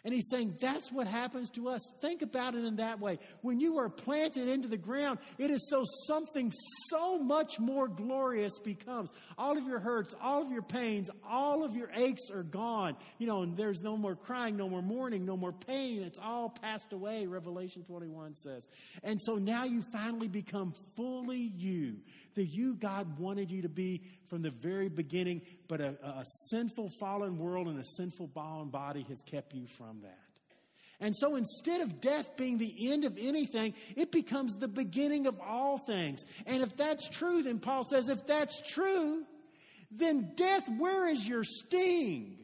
And 0.04 0.14
he's 0.14 0.28
saying 0.30 0.56
that's 0.60 0.92
what 0.92 1.06
happens 1.06 1.50
to 1.50 1.68
us. 1.68 1.82
Think 2.00 2.22
about 2.22 2.54
it 2.54 2.64
in 2.64 2.76
that 2.76 3.00
way. 3.00 3.18
When 3.42 3.58
you 3.58 3.78
are 3.78 3.88
planted 3.88 4.48
into 4.48 4.68
the 4.68 4.76
ground, 4.76 5.18
it 5.38 5.50
is 5.50 5.68
so 5.68 5.84
something 6.06 6.52
so 6.88 7.18
much 7.18 7.58
more 7.58 7.88
glorious 7.88 8.58
becomes. 8.58 9.10
All 9.36 9.58
of 9.58 9.66
your 9.66 9.80
hurts, 9.80 10.14
all 10.22 10.42
of 10.42 10.52
your 10.52 10.62
pains, 10.62 11.10
all 11.28 11.64
of 11.64 11.74
your 11.74 11.90
aches 11.94 12.30
are 12.30 12.44
gone. 12.44 12.96
You 13.18 13.26
know, 13.26 13.42
and 13.42 13.56
there's 13.56 13.80
no 13.80 13.96
more 13.96 14.14
crying, 14.14 14.56
no 14.56 14.68
more 14.68 14.82
mourning, 14.82 15.24
no 15.24 15.36
more 15.36 15.52
pain. 15.52 16.02
It's 16.02 16.18
all 16.18 16.50
passed 16.50 16.92
away, 16.92 17.26
Revelation 17.26 17.82
21 17.84 18.36
says. 18.36 18.68
And 19.02 19.20
so 19.20 19.34
now 19.36 19.64
you 19.64 19.82
finally 19.82 20.28
become 20.28 20.74
fully 20.96 21.52
you 21.56 21.96
the 22.38 22.44
you 22.44 22.74
God 22.74 23.18
wanted 23.18 23.50
you 23.50 23.62
to 23.62 23.68
be 23.68 24.02
from 24.28 24.42
the 24.42 24.50
very 24.50 24.88
beginning, 24.88 25.42
but 25.68 25.80
a, 25.80 25.96
a 26.02 26.24
sinful, 26.50 26.90
fallen 27.00 27.38
world 27.38 27.68
and 27.68 27.78
a 27.78 27.84
sinful, 27.84 28.30
fallen 28.34 28.68
body 28.68 29.04
has 29.08 29.22
kept 29.22 29.54
you 29.54 29.66
from 29.66 30.00
that. 30.02 30.18
And 31.00 31.14
so 31.14 31.36
instead 31.36 31.80
of 31.80 32.00
death 32.00 32.36
being 32.36 32.58
the 32.58 32.90
end 32.90 33.04
of 33.04 33.16
anything, 33.20 33.74
it 33.96 34.10
becomes 34.10 34.56
the 34.56 34.66
beginning 34.66 35.26
of 35.26 35.38
all 35.40 35.78
things. 35.78 36.22
And 36.46 36.62
if 36.62 36.76
that's 36.76 37.08
true, 37.08 37.42
then 37.42 37.60
Paul 37.60 37.84
says, 37.84 38.08
if 38.08 38.26
that's 38.26 38.60
true, 38.72 39.24
then 39.90 40.32
death, 40.34 40.68
where 40.78 41.06
is 41.08 41.28
your 41.28 41.44
sting? 41.44 42.37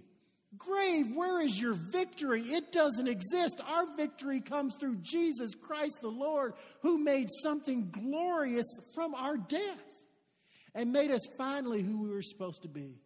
Grave, 0.67 1.15
where 1.15 1.41
is 1.41 1.61
your 1.61 1.75
victory? 1.75 2.43
It 2.43 2.73
doesn't 2.73 3.09
exist. 3.09 3.61
Our 3.67 3.95
victory 3.97 4.41
comes 4.41 4.77
through 4.77 4.97
Jesus 4.97 5.55
Christ 5.55 5.99
the 6.01 6.09
Lord, 6.09 6.55
who 6.81 6.99
made 6.99 7.29
something 7.43 7.91
glorious 7.91 8.67
from 8.95 9.15
our 9.15 9.37
death 9.37 9.83
and 10.75 10.93
made 10.93 11.11
us 11.11 11.27
finally 11.37 11.83
who 11.83 12.03
we 12.03 12.11
were 12.11 12.23
supposed 12.23 12.63
to 12.63 12.69
be. 12.69 12.97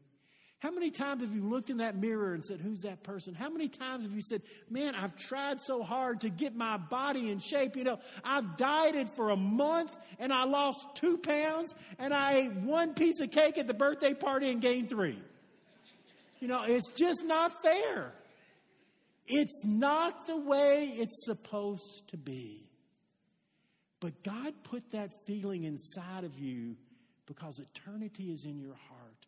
How 0.61 0.73
many 0.73 0.91
times 0.91 1.23
have 1.23 1.33
you 1.33 1.45
looked 1.45 1.71
in 1.71 1.77
that 1.77 1.97
mirror 1.97 2.35
and 2.35 2.45
said, 2.45 2.61
Who's 2.61 2.81
that 2.81 3.05
person? 3.05 3.33
How 3.33 3.49
many 3.49 3.69
times 3.69 4.03
have 4.03 4.13
you 4.13 4.23
said, 4.23 4.43
Man, 4.69 4.97
I've 4.97 5.15
tried 5.15 5.61
so 5.61 5.85
hard 5.85 6.23
to 6.23 6.31
get 6.31 6.57
my 6.57 6.79
body 6.79 7.31
in 7.31 7.39
shape. 7.39 7.77
You 7.77 7.85
know, 7.85 8.01
I've 8.25 8.57
dieted 8.57 9.09
for 9.11 9.31
a 9.31 9.37
month 9.37 9.97
and 10.19 10.33
I 10.33 10.45
lost 10.45 10.97
two 10.97 11.17
pounds 11.19 11.75
and 12.01 12.13
I 12.13 12.35
ate 12.35 12.53
one 12.53 12.95
piece 12.95 13.21
of 13.21 13.31
cake 13.31 13.57
at 13.57 13.69
the 13.69 13.75
birthday 13.75 14.15
party 14.15 14.51
and 14.51 14.61
gained 14.61 14.91
three. 14.91 15.19
You 16.41 16.49
know, 16.49 16.65
it's 16.65 16.91
just 16.93 17.25
not 17.25 17.63
fair. 17.63 18.13
It's 19.27 19.65
not 19.65 20.27
the 20.27 20.37
way 20.37 20.93
it's 20.95 21.25
supposed 21.25 22.09
to 22.09 22.17
be. 22.17 22.69
But 24.01 24.23
God 24.23 24.55
put 24.63 24.91
that 24.93 25.27
feeling 25.27 25.65
inside 25.65 26.25
of 26.25 26.39
you 26.39 26.77
because 27.27 27.59
eternity 27.59 28.31
is 28.31 28.45
in 28.45 28.59
your 28.59 28.77
heart 28.89 29.27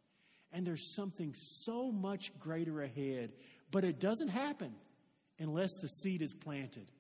and 0.53 0.67
there's 0.67 0.95
something 0.95 1.35
so 1.37 1.93
much 1.93 2.39
greater 2.39 2.83
ahead. 2.83 3.33
But 3.71 3.85
it 3.85 4.01
doesn't 4.01 4.29
happen 4.29 4.75
unless 5.39 5.71
the 5.81 5.89
seed 5.89 6.23
is 6.23 6.35
planted. 6.35 6.91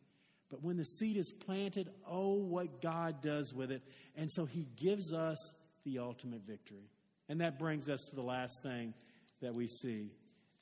But 0.50 0.62
when 0.62 0.76
the 0.76 0.84
seed 0.84 1.16
is 1.16 1.32
planted, 1.32 1.88
oh, 2.08 2.34
what 2.34 2.82
God 2.82 3.22
does 3.22 3.54
with 3.54 3.70
it. 3.70 3.82
And 4.16 4.30
so 4.30 4.44
He 4.44 4.66
gives 4.76 5.12
us 5.12 5.54
the 5.84 6.00
ultimate 6.00 6.42
victory. 6.46 6.90
And 7.28 7.40
that 7.40 7.58
brings 7.58 7.88
us 7.88 8.00
to 8.10 8.16
the 8.16 8.22
last 8.22 8.62
thing 8.62 8.94
that 9.40 9.55
we 9.55 9.66
see. 9.66 10.11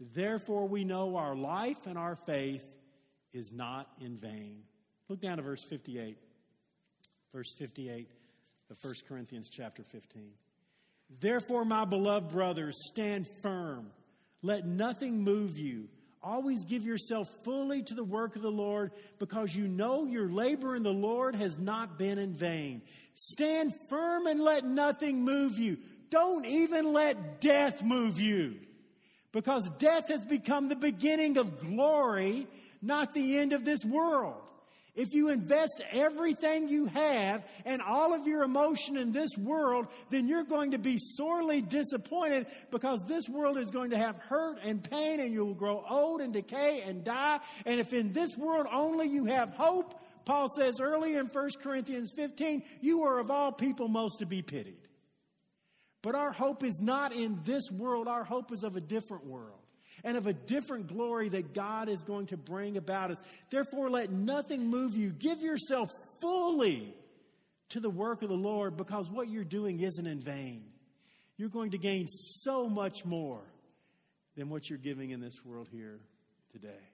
Therefore, 0.00 0.66
we 0.66 0.84
know 0.84 1.16
our 1.16 1.34
life 1.34 1.86
and 1.86 1.98
our 1.98 2.16
faith 2.26 2.64
is 3.32 3.52
not 3.52 3.88
in 4.00 4.16
vain. 4.16 4.62
Look 5.08 5.20
down 5.20 5.38
to 5.38 5.42
verse 5.42 5.64
58. 5.64 6.16
Verse 7.32 7.54
58 7.58 8.08
of 8.70 8.76
1 8.82 8.94
Corinthians 9.08 9.50
chapter 9.50 9.82
15. 9.82 10.30
Therefore, 11.20 11.64
my 11.64 11.84
beloved 11.84 12.30
brothers, 12.30 12.76
stand 12.86 13.26
firm. 13.42 13.90
Let 14.42 14.66
nothing 14.66 15.22
move 15.22 15.58
you. 15.58 15.88
Always 16.22 16.64
give 16.64 16.84
yourself 16.84 17.28
fully 17.44 17.82
to 17.82 17.94
the 17.94 18.04
work 18.04 18.36
of 18.36 18.42
the 18.42 18.50
Lord 18.50 18.92
because 19.18 19.54
you 19.54 19.68
know 19.68 20.04
your 20.04 20.28
labor 20.28 20.74
in 20.74 20.82
the 20.82 20.92
Lord 20.92 21.34
has 21.34 21.58
not 21.58 21.98
been 21.98 22.18
in 22.18 22.34
vain. 22.34 22.82
Stand 23.14 23.72
firm 23.88 24.26
and 24.26 24.40
let 24.40 24.64
nothing 24.64 25.24
move 25.24 25.58
you. 25.58 25.78
Don't 26.10 26.44
even 26.46 26.92
let 26.92 27.40
death 27.40 27.82
move 27.82 28.20
you 28.20 28.56
because 29.32 29.68
death 29.78 30.08
has 30.08 30.24
become 30.24 30.68
the 30.68 30.76
beginning 30.76 31.36
of 31.38 31.60
glory, 31.60 32.46
not 32.80 33.14
the 33.14 33.38
end 33.38 33.52
of 33.52 33.64
this 33.64 33.84
world. 33.84 34.40
If 34.98 35.14
you 35.14 35.28
invest 35.28 35.80
everything 35.92 36.68
you 36.68 36.86
have 36.86 37.46
and 37.64 37.80
all 37.80 38.12
of 38.12 38.26
your 38.26 38.42
emotion 38.42 38.96
in 38.96 39.12
this 39.12 39.30
world, 39.38 39.86
then 40.10 40.26
you're 40.26 40.42
going 40.42 40.72
to 40.72 40.78
be 40.78 40.96
sorely 40.98 41.60
disappointed 41.60 42.48
because 42.72 43.00
this 43.06 43.28
world 43.28 43.58
is 43.58 43.70
going 43.70 43.90
to 43.90 43.96
have 43.96 44.16
hurt 44.16 44.58
and 44.64 44.82
pain 44.82 45.20
and 45.20 45.32
you'll 45.32 45.54
grow 45.54 45.84
old 45.88 46.20
and 46.20 46.32
decay 46.32 46.82
and 46.84 47.04
die. 47.04 47.38
And 47.64 47.78
if 47.78 47.92
in 47.92 48.12
this 48.12 48.36
world 48.36 48.66
only 48.72 49.06
you 49.06 49.26
have 49.26 49.50
hope, 49.50 49.94
Paul 50.24 50.48
says 50.48 50.80
earlier 50.80 51.20
in 51.20 51.26
1 51.26 51.50
Corinthians 51.62 52.10
15, 52.10 52.64
you 52.80 53.04
are 53.04 53.20
of 53.20 53.30
all 53.30 53.52
people 53.52 53.86
most 53.86 54.18
to 54.18 54.26
be 54.26 54.42
pitied. 54.42 54.87
But 56.08 56.14
our 56.14 56.32
hope 56.32 56.64
is 56.64 56.80
not 56.80 57.12
in 57.12 57.38
this 57.44 57.70
world, 57.70 58.08
our 58.08 58.24
hope 58.24 58.50
is 58.50 58.62
of 58.62 58.76
a 58.76 58.80
different 58.80 59.26
world 59.26 59.60
and 60.02 60.16
of 60.16 60.26
a 60.26 60.32
different 60.32 60.86
glory 60.86 61.28
that 61.28 61.52
God 61.52 61.90
is 61.90 62.00
going 62.00 62.28
to 62.28 62.38
bring 62.38 62.78
about 62.78 63.10
us. 63.10 63.20
Therefore, 63.50 63.90
let 63.90 64.10
nothing 64.10 64.70
move 64.70 64.96
you. 64.96 65.10
Give 65.10 65.42
yourself 65.42 65.90
fully 66.22 66.94
to 67.68 67.80
the 67.80 67.90
work 67.90 68.22
of 68.22 68.30
the 68.30 68.38
Lord 68.38 68.78
because 68.78 69.10
what 69.10 69.28
you're 69.28 69.44
doing 69.44 69.80
isn't 69.80 70.06
in 70.06 70.22
vain. 70.22 70.64
You're 71.36 71.50
going 71.50 71.72
to 71.72 71.78
gain 71.78 72.06
so 72.08 72.70
much 72.70 73.04
more 73.04 73.42
than 74.34 74.48
what 74.48 74.70
you're 74.70 74.78
giving 74.78 75.10
in 75.10 75.20
this 75.20 75.44
world 75.44 75.68
here 75.70 76.00
today. 76.52 76.88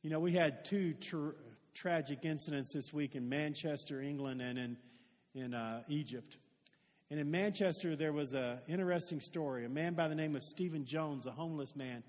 You 0.00 0.08
know, 0.08 0.20
we 0.20 0.32
had 0.32 0.64
two 0.64 0.94
tra- 0.94 1.34
tragic 1.74 2.24
incidents 2.24 2.72
this 2.72 2.94
week 2.94 3.14
in 3.14 3.28
Manchester, 3.28 4.00
England, 4.00 4.40
and 4.40 4.58
in, 4.58 4.76
in 5.34 5.52
uh, 5.52 5.82
Egypt. 5.88 6.38
And 7.14 7.20
in 7.20 7.30
Manchester, 7.30 7.94
there 7.94 8.12
was 8.12 8.34
an 8.34 8.58
interesting 8.66 9.20
story. 9.20 9.64
A 9.64 9.68
man 9.68 9.94
by 9.94 10.08
the 10.08 10.16
name 10.16 10.34
of 10.34 10.42
Stephen 10.42 10.84
Jones, 10.84 11.26
a 11.26 11.30
homeless 11.30 11.76
man, 11.76 12.02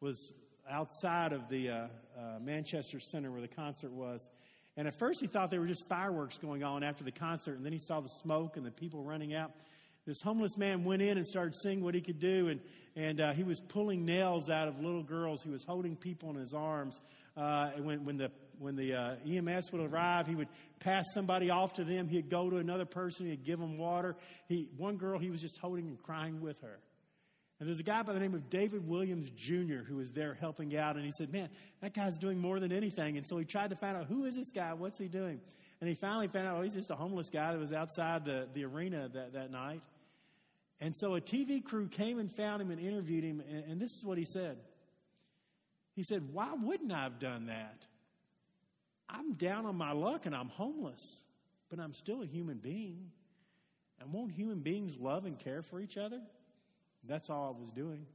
was 0.00 0.32
outside 0.68 1.32
of 1.32 1.48
the 1.48 1.70
uh, 1.70 1.74
uh, 2.18 2.40
Manchester 2.40 2.98
Center 2.98 3.30
where 3.30 3.40
the 3.40 3.46
concert 3.46 3.92
was. 3.92 4.28
And 4.76 4.88
at 4.88 4.98
first, 4.98 5.20
he 5.20 5.28
thought 5.28 5.52
there 5.52 5.60
were 5.60 5.68
just 5.68 5.86
fireworks 5.88 6.38
going 6.38 6.64
on 6.64 6.82
after 6.82 7.04
the 7.04 7.12
concert. 7.12 7.54
And 7.54 7.64
then 7.64 7.72
he 7.72 7.78
saw 7.78 8.00
the 8.00 8.08
smoke 8.08 8.56
and 8.56 8.66
the 8.66 8.72
people 8.72 9.04
running 9.04 9.32
out. 9.32 9.52
This 10.06 10.20
homeless 10.22 10.58
man 10.58 10.82
went 10.82 11.02
in 11.02 11.18
and 11.18 11.24
started 11.24 11.54
seeing 11.54 11.84
what 11.84 11.94
he 11.94 12.00
could 12.00 12.18
do. 12.18 12.48
And, 12.48 12.60
and 12.96 13.20
uh, 13.20 13.34
he 13.34 13.44
was 13.44 13.60
pulling 13.60 14.04
nails 14.04 14.50
out 14.50 14.66
of 14.66 14.80
little 14.80 15.04
girls. 15.04 15.40
He 15.40 15.50
was 15.50 15.62
holding 15.62 15.94
people 15.94 16.30
in 16.30 16.34
his 16.34 16.52
arms. 16.52 17.00
Uh, 17.36 17.68
when, 17.78 18.04
when 18.04 18.16
the 18.16 18.32
when 18.58 18.76
the 18.76 18.94
uh, 18.94 19.14
EMS 19.26 19.72
would 19.72 19.80
arrive, 19.80 20.26
he 20.26 20.34
would 20.34 20.48
pass 20.80 21.06
somebody 21.12 21.50
off 21.50 21.74
to 21.74 21.84
them. 21.84 22.08
He'd 22.08 22.30
go 22.30 22.50
to 22.50 22.56
another 22.56 22.84
person. 22.84 23.26
He'd 23.26 23.44
give 23.44 23.58
them 23.58 23.78
water. 23.78 24.16
He, 24.48 24.68
one 24.76 24.96
girl, 24.96 25.18
he 25.18 25.30
was 25.30 25.40
just 25.40 25.58
holding 25.58 25.86
and 25.86 26.02
crying 26.02 26.40
with 26.40 26.60
her. 26.60 26.78
And 27.60 27.68
there's 27.68 27.80
a 27.80 27.84
guy 27.84 28.02
by 28.02 28.12
the 28.12 28.20
name 28.20 28.34
of 28.34 28.50
David 28.50 28.86
Williams 28.86 29.30
Jr. 29.30 29.82
who 29.86 29.96
was 29.96 30.12
there 30.12 30.34
helping 30.34 30.76
out. 30.76 30.96
And 30.96 31.04
he 31.04 31.10
said, 31.18 31.32
Man, 31.32 31.48
that 31.80 31.92
guy's 31.92 32.16
doing 32.18 32.38
more 32.38 32.60
than 32.60 32.70
anything. 32.70 33.16
And 33.16 33.26
so 33.26 33.36
he 33.36 33.44
tried 33.44 33.70
to 33.70 33.76
find 33.76 33.96
out 33.96 34.06
who 34.06 34.24
is 34.26 34.36
this 34.36 34.50
guy? 34.50 34.74
What's 34.74 34.98
he 34.98 35.08
doing? 35.08 35.40
And 35.80 35.88
he 35.88 35.94
finally 35.94 36.28
found 36.28 36.46
out, 36.46 36.56
oh, 36.56 36.62
he's 36.62 36.74
just 36.74 36.90
a 36.90 36.96
homeless 36.96 37.30
guy 37.30 37.52
that 37.52 37.58
was 37.58 37.72
outside 37.72 38.24
the, 38.24 38.48
the 38.52 38.64
arena 38.64 39.08
that, 39.14 39.32
that 39.34 39.50
night. 39.52 39.80
And 40.80 40.96
so 40.96 41.14
a 41.14 41.20
TV 41.20 41.62
crew 41.62 41.88
came 41.88 42.18
and 42.18 42.30
found 42.30 42.62
him 42.62 42.70
and 42.70 42.80
interviewed 42.80 43.24
him. 43.24 43.42
And, 43.48 43.64
and 43.64 43.80
this 43.80 43.92
is 43.96 44.04
what 44.04 44.18
he 44.18 44.24
said. 44.24 44.58
He 45.94 46.02
said, 46.04 46.32
Why 46.32 46.52
wouldn't 46.54 46.92
I 46.92 47.02
have 47.02 47.18
done 47.18 47.46
that? 47.46 47.86
I'm 49.08 49.34
down 49.34 49.66
on 49.66 49.76
my 49.76 49.92
luck 49.92 50.26
and 50.26 50.34
I'm 50.34 50.48
homeless, 50.48 51.24
but 51.70 51.78
I'm 51.78 51.94
still 51.94 52.22
a 52.22 52.26
human 52.26 52.58
being. 52.58 53.10
And 54.00 54.12
won't 54.12 54.32
human 54.32 54.60
beings 54.60 54.98
love 54.98 55.24
and 55.24 55.38
care 55.38 55.62
for 55.62 55.80
each 55.80 55.96
other? 55.96 56.20
That's 57.04 57.30
all 57.30 57.54
I 57.56 57.60
was 57.60 57.72
doing. 57.72 58.06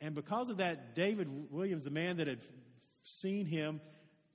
And 0.00 0.14
because 0.14 0.50
of 0.50 0.58
that, 0.58 0.94
David 0.94 1.28
Williams, 1.50 1.84
the 1.84 1.90
man 1.90 2.18
that 2.18 2.26
had 2.26 2.40
seen 3.02 3.46
him, 3.46 3.80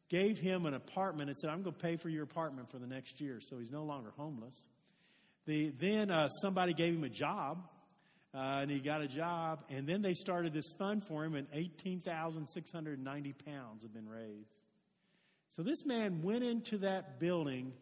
gave 0.10 0.40
him 0.40 0.66
an 0.66 0.74
apartment 0.74 1.30
and 1.30 1.38
said, 1.38 1.50
I'm 1.50 1.62
going 1.64 1.76
to 1.76 1.82
pay 1.82 1.96
for 1.96 2.10
your 2.10 2.24
apartment 2.24 2.70
for 2.70 2.80
the 2.80 2.88
next 2.88 3.22
year. 3.22 3.40
So 3.42 3.60
he's 3.60 3.72
no 3.72 3.84
longer 3.84 4.12
homeless. 4.18 4.66
The, 5.46 5.70
then 5.70 6.12
uh, 6.12 6.28
somebody 6.28 6.74
gave 6.74 6.94
him 6.94 7.04
a 7.04 7.10
job, 7.10 7.66
uh, 8.34 8.60
and 8.62 8.70
he 8.70 8.80
got 8.80 9.02
a 9.02 9.08
job. 9.08 9.64
And 9.70 9.88
then 9.88 10.02
they 10.02 10.14
started 10.14 10.54
this 10.54 10.74
fund 10.78 11.06
for 11.06 11.24
him, 11.24 11.36
and 11.36 11.48
18,690 11.54 13.34
pounds 13.46 13.84
have 13.84 13.94
been 13.94 14.10
raised. 14.10 14.61
So 15.56 15.64
this 15.64 15.86
man 15.86 16.22
went 16.22 16.44
into 16.44 16.78
that 16.80 17.20
building, 17.20 17.74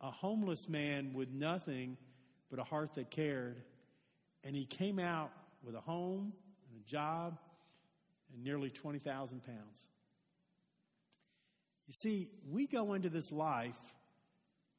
a 0.00 0.10
homeless 0.10 0.68
man 0.68 1.12
with 1.14 1.30
nothing 1.30 1.96
but 2.48 2.60
a 2.60 2.64
heart 2.64 2.94
that 2.94 3.10
cared, 3.10 3.60
and 4.44 4.54
he 4.54 4.64
came 4.64 5.00
out 5.00 5.32
with 5.62 5.74
a 5.74 5.80
home 5.80 6.32
and 6.70 6.80
a 6.80 6.88
job 6.88 7.38
and 8.32 8.44
nearly 8.44 8.70
20,000 8.70 9.44
pounds. 9.44 9.88
You 11.88 11.92
see, 11.92 12.28
we 12.48 12.66
go 12.66 12.94
into 12.94 13.08
this 13.08 13.32
life 13.32 13.78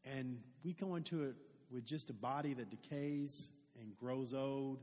and 0.05 0.39
we 0.63 0.73
go 0.73 0.95
into 0.95 1.23
it 1.23 1.35
with 1.69 1.85
just 1.85 2.09
a 2.09 2.13
body 2.13 2.53
that 2.53 2.69
decays 2.69 3.51
and 3.81 3.97
grows 3.97 4.33
old 4.33 4.79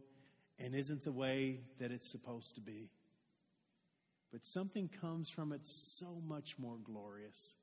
and 0.58 0.74
isn't 0.74 1.04
the 1.04 1.12
way 1.12 1.60
that 1.78 1.90
it's 1.90 2.10
supposed 2.10 2.56
to 2.56 2.60
be 2.60 2.90
but 4.36 4.44
something 4.44 4.90
comes 5.00 5.30
from 5.30 5.50
it 5.50 5.66
so 5.66 6.20
much 6.28 6.58
more 6.58 6.76
glorious 6.84 7.54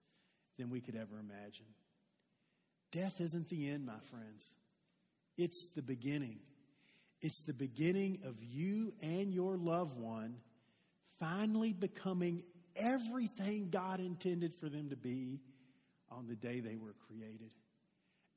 than 0.57 0.71
we 0.71 0.81
could 0.81 0.95
ever 0.95 1.19
imagine. 1.19 1.67
Death 2.91 3.21
isn't 3.21 3.47
the 3.49 3.69
end, 3.69 3.85
my 3.85 3.99
friends, 4.09 4.55
it's 5.37 5.67
the 5.75 5.83
beginning. 5.83 6.39
It's 7.21 7.41
the 7.41 7.53
beginning 7.53 8.21
of 8.25 8.41
you 8.41 8.91
and 9.03 9.31
your 9.31 9.55
loved 9.55 9.99
one 9.99 10.37
finally 11.19 11.73
becoming 11.73 12.41
everything 12.75 13.69
God 13.69 13.99
intended 13.99 14.55
for 14.55 14.67
them 14.67 14.89
to 14.89 14.97
be 14.97 15.41
on 16.09 16.25
the 16.25 16.35
day 16.35 16.59
they 16.59 16.75
were 16.75 16.95
created. 17.07 17.51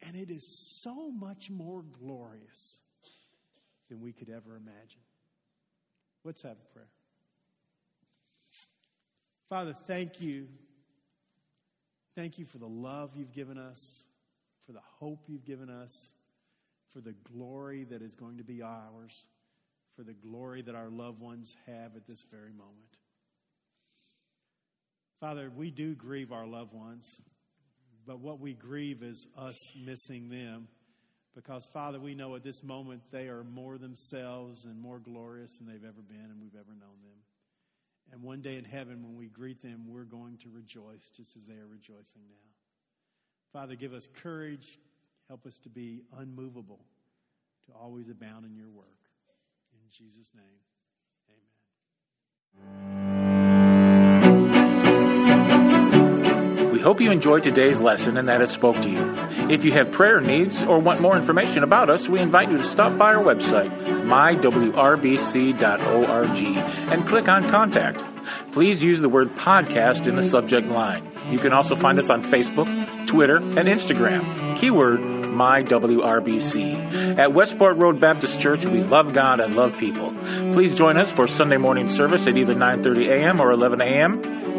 And 0.06 0.14
it 0.14 0.30
is 0.30 0.46
so 0.82 1.10
much 1.10 1.48
more 1.48 1.82
glorious 1.98 2.82
than 3.88 4.02
we 4.02 4.12
could 4.12 4.28
ever 4.28 4.56
imagine. 4.56 5.00
Let's 6.22 6.42
have 6.42 6.58
a 6.62 6.74
prayer. 6.74 6.90
Father, 9.48 9.74
thank 9.86 10.20
you. 10.20 10.48
Thank 12.16 12.38
you 12.38 12.46
for 12.46 12.58
the 12.58 12.66
love 12.66 13.10
you've 13.14 13.32
given 13.32 13.58
us, 13.58 14.06
for 14.66 14.72
the 14.72 14.80
hope 14.98 15.24
you've 15.28 15.44
given 15.44 15.70
us, 15.70 16.14
for 16.92 17.00
the 17.00 17.14
glory 17.32 17.84
that 17.84 18.02
is 18.02 18.14
going 18.14 18.38
to 18.38 18.44
be 18.44 18.62
ours, 18.62 19.26
for 19.94 20.02
the 20.02 20.14
glory 20.14 20.62
that 20.62 20.74
our 20.74 20.88
loved 20.88 21.20
ones 21.20 21.54
have 21.66 21.94
at 21.94 22.06
this 22.08 22.24
very 22.30 22.52
moment. 22.52 22.98
Father, 25.20 25.50
we 25.54 25.70
do 25.70 25.94
grieve 25.94 26.32
our 26.32 26.46
loved 26.46 26.72
ones, 26.72 27.20
but 28.06 28.20
what 28.20 28.40
we 28.40 28.52
grieve 28.52 29.02
is 29.02 29.26
us 29.36 29.56
missing 29.76 30.28
them 30.28 30.68
Because, 31.36 31.68
Father, 31.70 32.00
we 32.00 32.14
know 32.14 32.34
at 32.34 32.42
this 32.42 32.64
moment 32.64 33.02
they 33.12 33.28
are 33.28 33.44
more 33.44 33.76
themselves 33.76 34.64
and 34.64 34.80
more 34.80 34.98
glorious 34.98 35.54
than 35.58 35.68
they've 35.68 35.84
ever 35.84 36.00
been 36.00 36.16
and 36.16 36.40
we've 36.40 36.54
ever 36.54 36.72
known 36.72 36.96
them. 37.02 37.35
And 38.12 38.22
one 38.22 38.40
day 38.40 38.56
in 38.56 38.64
heaven, 38.64 39.02
when 39.02 39.16
we 39.16 39.26
greet 39.26 39.62
them, 39.62 39.84
we're 39.88 40.04
going 40.04 40.38
to 40.38 40.48
rejoice 40.50 41.10
just 41.10 41.36
as 41.36 41.44
they 41.44 41.54
are 41.54 41.66
rejoicing 41.66 42.22
now. 42.28 42.50
Father, 43.52 43.74
give 43.74 43.92
us 43.92 44.08
courage. 44.22 44.78
Help 45.28 45.44
us 45.46 45.58
to 45.58 45.68
be 45.68 46.02
unmovable, 46.18 46.84
to 47.66 47.72
always 47.72 48.08
abound 48.08 48.44
in 48.44 48.54
your 48.54 48.68
work. 48.68 48.86
In 49.72 49.90
Jesus' 49.90 50.30
name, 50.34 50.44
We 52.58 53.05
hope 56.86 57.00
you 57.00 57.10
enjoyed 57.10 57.42
today's 57.42 57.80
lesson 57.80 58.16
and 58.16 58.28
that 58.28 58.40
it 58.40 58.48
spoke 58.48 58.80
to 58.80 58.88
you. 58.88 59.12
If 59.50 59.64
you 59.64 59.72
have 59.72 59.90
prayer 59.90 60.20
needs 60.20 60.62
or 60.62 60.78
want 60.78 61.00
more 61.00 61.16
information 61.16 61.64
about 61.64 61.90
us, 61.90 62.08
we 62.08 62.20
invite 62.20 62.48
you 62.48 62.58
to 62.58 62.62
stop 62.62 62.96
by 62.96 63.12
our 63.12 63.24
website, 63.24 63.76
mywrbc.org, 64.04 64.72
and 66.92 67.08
click 67.08 67.28
on 67.28 67.50
Contact. 67.50 68.04
Please 68.52 68.84
use 68.84 69.00
the 69.00 69.08
word 69.08 69.30
podcast 69.30 70.06
in 70.06 70.14
the 70.14 70.22
subject 70.22 70.68
line. 70.68 71.10
You 71.28 71.40
can 71.40 71.52
also 71.52 71.74
find 71.74 71.98
us 71.98 72.08
on 72.08 72.22
Facebook, 72.22 72.68
Twitter, 73.08 73.36
and 73.36 73.68
Instagram. 73.68 74.56
Keyword 74.56 75.00
MyWRBC. 75.00 77.18
At 77.18 77.32
Westport 77.32 77.76
Road 77.76 78.00
Baptist 78.00 78.40
Church, 78.40 78.64
we 78.64 78.82
love 78.82 79.12
God 79.12 79.40
and 79.40 79.54
love 79.54 79.76
people. 79.76 80.14
Please 80.52 80.76
join 80.76 80.96
us 80.96 81.12
for 81.12 81.28
Sunday 81.28 81.58
morning 81.58 81.88
service 81.88 82.26
at 82.26 82.36
either 82.36 82.54
9:30 82.54 83.08
a.m. 83.08 83.40
or 83.40 83.50
11 83.50 83.80
a.m. 83.80 84.22